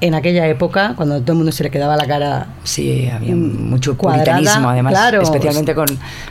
en 0.00 0.14
aquella 0.14 0.46
época, 0.46 0.94
cuando 0.96 1.20
todo 1.22 1.32
el 1.32 1.38
mundo 1.38 1.50
se 1.50 1.64
le 1.64 1.70
quedaba 1.70 1.96
la 1.96 2.06
cara 2.06 2.46
Sí, 2.62 3.08
había 3.12 3.34
Mm, 3.34 3.68
mucho 3.70 3.96
cuadrada, 3.98 4.36
puritanismo, 4.36 4.68
además, 4.70 4.92
claro. 4.92 5.22
especialmente 5.22 5.74
con, 5.74 5.86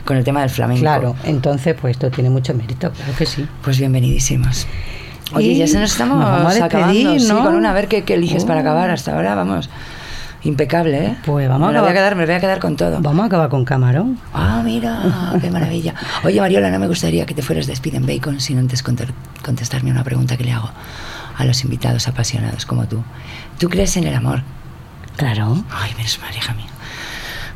con 0.05 0.15
el 0.15 0.23
tema 0.23 0.39
del 0.41 0.49
flamenco. 0.49 0.79
Claro, 0.81 1.15
entonces 1.25 1.75
pues 1.79 1.91
esto 1.91 2.09
tiene 2.09 2.29
mucho 2.29 2.53
mérito, 2.53 2.91
claro 2.91 3.11
que 3.17 3.25
sí. 3.25 3.45
Pues 3.61 3.77
bienvenidísimos. 3.77 4.65
Oye, 5.33 5.55
ya 5.55 5.67
se 5.67 5.79
nos 5.79 5.91
estamos 5.91 6.17
nos 6.19 6.25
vamos 6.29 6.51
a 6.51 6.55
despedir, 6.55 6.63
acabando. 6.65 7.19
Sí, 7.19 7.27
¿no? 7.27 7.43
con 7.43 7.55
una, 7.55 7.71
a 7.71 7.73
ver 7.73 7.87
qué, 7.87 8.03
qué 8.03 8.13
eliges 8.15 8.45
para 8.45 8.59
Oh. 8.59 8.61
acabar 8.61 8.89
hasta 8.91 9.13
ahora, 9.15 9.35
vamos. 9.35 9.69
Impecable, 10.43 11.05
¿eh? 11.05 11.17
Pues 11.25 11.49
vamos 11.49 11.65
a 11.65 11.71
me 11.71 11.73
la 11.73 11.81
voy 11.81 11.89
a 11.89 11.91
acabar- 11.91 12.09
quedar, 12.11 12.15
me 12.15 12.25
voy 12.25 12.35
a 12.35 12.39
quedar 12.39 12.59
con 12.59 12.75
todo. 12.77 13.01
Vamos 13.01 13.23
a 13.23 13.25
acabar 13.25 13.49
con 13.49 13.65
camarón. 13.65 14.19
Ah, 14.33 14.61
mira, 14.63 15.01
qué 15.41 15.49
maravilla. 15.51 15.95
Oye, 16.23 16.39
Mariola, 16.39 16.69
no 16.71 16.79
me 16.79 16.87
gustaría 16.87 17.25
que 17.25 17.33
te 17.33 17.41
fueras 17.41 17.67
de 17.67 17.73
Speed 17.73 17.95
and 17.95 18.07
Bacon 18.07 18.39
sin 18.39 18.57
antes 18.59 18.83
contestarme 18.83 19.91
una 19.91 20.03
pregunta 20.03 20.37
que 20.37 20.43
le 20.45 20.53
hago 20.53 20.69
a 21.37 21.43
los 21.43 21.63
invitados 21.63 22.07
apasionados 22.07 22.65
como 22.65 22.87
tú. 22.87 23.03
¿Tú 23.59 23.67
crees 23.69 23.97
en 23.97 24.05
el 24.05 24.13
amor? 24.15 24.43
Claro. 25.17 25.63
Ay, 25.71 25.91
menos 25.97 26.19
mal, 26.21 26.33
hija 26.35 26.53
mía. 26.53 26.67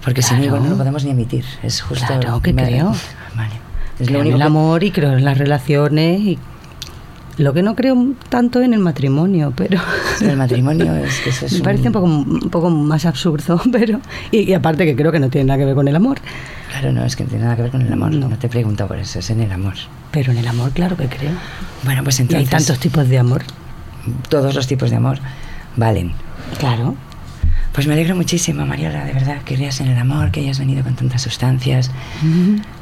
Porque 0.03 0.23
si 0.23 0.33
no, 0.33 0.41
Claro. 0.41 0.59
no 0.61 0.69
lo 0.71 0.77
podemos 0.77 1.05
ni 1.05 1.11
emitir. 1.11 1.45
Es 1.61 1.81
justo. 1.81 2.05
Claro 2.07 2.41
que 2.41 2.53
creo. 2.53 2.93
Vale. 3.35 3.53
Es 3.99 4.07
Creo 4.07 4.17
lo 4.17 4.21
en 4.21 4.21
único 4.21 4.35
el 4.37 4.41
que- 4.41 4.43
amor 4.47 4.83
y 4.83 4.91
creo 4.91 5.11
en 5.13 5.23
las 5.23 5.37
relaciones 5.37 6.19
y 6.21 6.39
lo 7.41 7.53
que 7.53 7.61
no 7.63 7.75
creo 7.75 7.95
tanto 8.29 8.61
en 8.61 8.73
el 8.73 8.79
matrimonio, 8.79 9.51
pero 9.55 9.79
El 10.21 10.37
matrimonio 10.37 10.95
es 11.05 11.19
que 11.19 11.29
eso 11.31 11.45
es 11.47 11.53
me 11.53 11.59
parece 11.61 11.87
un 11.87 11.93
poco, 11.93 12.05
un 12.05 12.49
poco 12.49 12.69
más 12.69 13.05
absurdo, 13.05 13.59
pero 13.71 13.99
y, 14.31 14.39
y 14.49 14.53
aparte 14.53 14.85
que 14.85 14.95
creo 14.95 15.11
que 15.11 15.19
no 15.19 15.29
tiene 15.29 15.45
nada 15.47 15.59
que 15.59 15.65
ver 15.65 15.75
con 15.75 15.87
el 15.87 15.95
amor, 15.95 16.19
Claro, 16.69 16.93
no, 16.93 17.03
es 17.03 17.17
que 17.17 17.23
no 17.25 17.29
tiene 17.29 17.43
nada 17.43 17.57
que 17.57 17.63
ver 17.63 17.71
con 17.71 17.81
el 17.81 17.91
amor. 17.91 18.13
No, 18.13 18.29
No. 18.29 18.37
te 18.37 18.47
pregunto 18.47 18.87
por 18.87 18.97
eso, 18.97 19.19
es 19.19 19.29
en 19.29 19.41
el 19.41 19.51
amor. 19.51 19.73
pero 20.11 20.31
en 20.31 20.37
el 20.37 20.47
amor 20.47 20.71
claro 20.71 20.95
que 20.95 21.07
creo. 21.07 21.31
Bueno, 21.83 22.01
pues 22.03 22.17
Y 22.19 22.21
hay 22.21 22.27
entonces. 22.29 22.49
tantos 22.49 22.79
tipos 22.79 23.09
de 23.09 23.19
amor. 23.19 23.41
Todos 24.29 24.55
los 24.55 24.67
tipos 24.67 24.89
de 24.89 24.95
amor 24.95 25.19
valen. 25.75 26.13
Claro. 26.59 26.95
Pues 27.73 27.87
me 27.87 27.93
alegro 27.93 28.17
muchísimo, 28.17 28.65
Mariola, 28.65 29.05
de 29.05 29.13
verdad, 29.13 29.37
que 29.45 29.55
creas 29.55 29.79
en 29.79 29.87
el 29.87 29.97
amor, 29.97 30.29
que 30.31 30.41
hayas 30.41 30.59
venido 30.59 30.83
con 30.83 30.93
tantas 30.95 31.21
sustancias. 31.21 31.89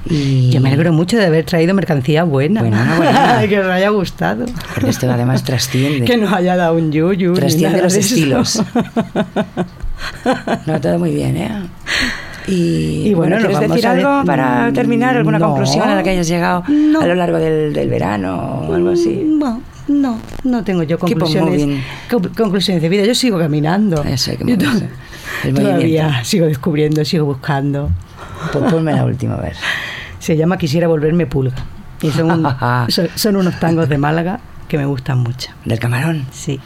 Y 0.09 0.49
Yo 0.49 0.61
me 0.61 0.69
alegro 0.69 0.91
mucho 0.93 1.15
de 1.17 1.27
haber 1.27 1.45
traído 1.45 1.75
mercancía 1.75 2.23
buena. 2.23 2.61
Buena, 2.61 2.95
buena. 2.97 3.39
que 3.47 3.59
os 3.59 3.67
haya 3.67 3.89
gustado. 3.89 4.45
Porque 4.73 4.89
esto 4.89 5.11
además 5.11 5.43
trasciende. 5.43 6.05
Que 6.05 6.17
nos 6.17 6.33
haya 6.33 6.55
dado 6.55 6.73
un 6.75 6.91
yuyu. 6.91 7.33
Trasciende 7.33 7.81
los 7.81 7.93
estilos. 7.95 8.63
No, 10.65 10.79
todo 10.79 10.97
muy 10.97 11.13
bien, 11.13 11.35
¿eh? 11.35 11.51
Y, 12.47 13.09
Y 13.09 13.13
bueno, 13.13 13.35
nos 13.37 13.45
¿quieres 13.49 13.69
decir 13.69 13.81
de- 13.83 13.87
algo 13.87 14.23
para 14.25 14.71
terminar? 14.71 15.17
¿Alguna 15.17 15.39
No. 15.39 15.47
conclusión 15.49 15.87
a 15.89 15.95
la 15.95 16.03
que 16.03 16.11
hayas 16.11 16.27
llegado 16.27 16.63
No. 16.69 17.01
a 17.01 17.05
lo 17.05 17.15
largo 17.15 17.37
del, 17.37 17.73
del 17.73 17.89
verano 17.89 18.63
o 18.67 18.73
algo 18.73 18.89
así? 18.91 19.21
No, 19.25 19.61
no, 19.89 20.19
no 20.43 20.63
tengo 20.63 20.83
yo 20.83 20.97
conclusiones, 20.99 21.83
conclusiones 22.37 22.81
de 22.81 22.89
vida. 22.89 23.05
Yo 23.05 23.15
sigo 23.15 23.37
caminando. 23.37 24.03
Eso 24.03 24.31
hay 24.31 24.37
que 24.37 24.57
Yo. 24.57 24.69
El 25.43 25.53
Todavía 25.53 26.23
sigo 26.23 26.45
descubriendo, 26.45 27.03
sigo 27.05 27.25
buscando. 27.25 27.89
Pues 28.51 28.71
ponme 28.71 28.93
la 28.93 29.05
última, 29.05 29.35
a 29.35 29.41
ver. 29.41 29.55
Se 30.19 30.35
llama 30.37 30.57
Quisiera 30.57 30.87
volverme 30.87 31.25
pulga. 31.27 31.55
Y 32.01 32.11
son, 32.11 32.31
un- 32.31 32.47
son, 32.89 33.09
son 33.15 33.35
unos 33.35 33.59
tangos 33.59 33.89
de 33.89 33.97
Málaga 33.97 34.39
que 34.67 34.77
me 34.77 34.85
gustan 34.85 35.19
mucho. 35.19 35.51
Del 35.65 35.79
camarón. 35.79 36.25
Sí. 36.31 36.59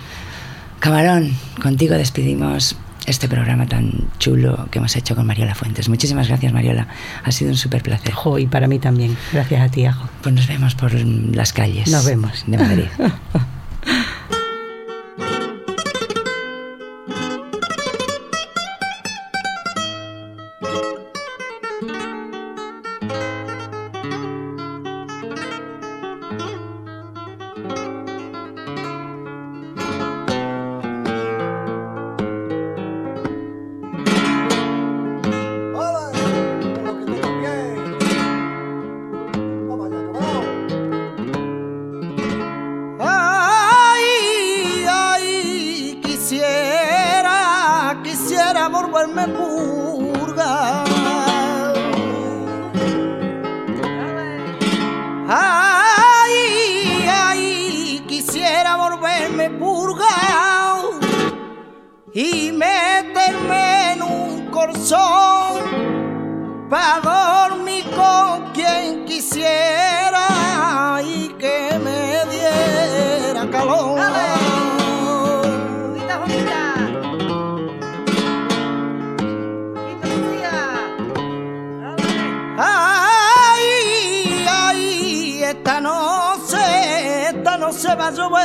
Camarón, 0.80 1.32
contigo 1.62 1.96
despedimos 1.96 2.76
este 3.06 3.28
programa 3.28 3.66
tan 3.66 4.10
chulo 4.20 4.68
que 4.72 4.80
hemos 4.80 4.96
hecho 4.96 5.16
con 5.16 5.26
Mariola 5.26 5.56
Fuentes. 5.56 5.90
Muchísimas 5.90 6.28
gracias, 6.28 6.54
Mariola. 6.54 6.88
Ha 7.24 7.32
sido 7.32 7.52
un 7.52 7.58
súper 7.58 7.84
placer. 7.84 8.14
Jo, 8.14 8.40
y 8.40 8.48
para 8.48 8.68
mí 8.68 8.80
también. 8.80 9.18
Gracias 9.32 9.62
a 9.62 9.70
ti, 9.70 9.86
Ajo. 9.86 10.10
Pues 10.22 10.34
nos 10.34 10.48
vemos 10.48 10.76
por 10.76 10.94
las 10.94 11.54
calles. 11.54 11.90
Nos 11.90 12.06
vemos. 12.06 12.44
De 12.48 12.58
Madrid. 12.58 12.86
noche, 87.64 87.88
esta 87.88 87.90
noche 87.90 87.96
va 87.96 88.08
a 88.08 88.12
llover. 88.12 88.44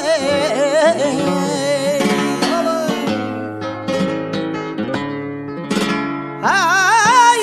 Ay, 6.43 7.43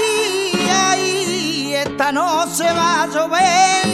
ay, 0.69 1.73
esta 1.75 2.11
noche 2.11 2.63
va 2.73 3.03
a 3.03 3.07
llover, 3.07 3.87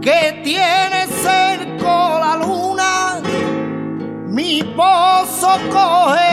que 0.00 0.40
tiene 0.44 1.06
cerco 1.22 2.18
la 2.20 2.36
luna, 2.36 3.20
mi 4.28 4.62
pozo 4.76 5.58
cogerá 5.70 6.31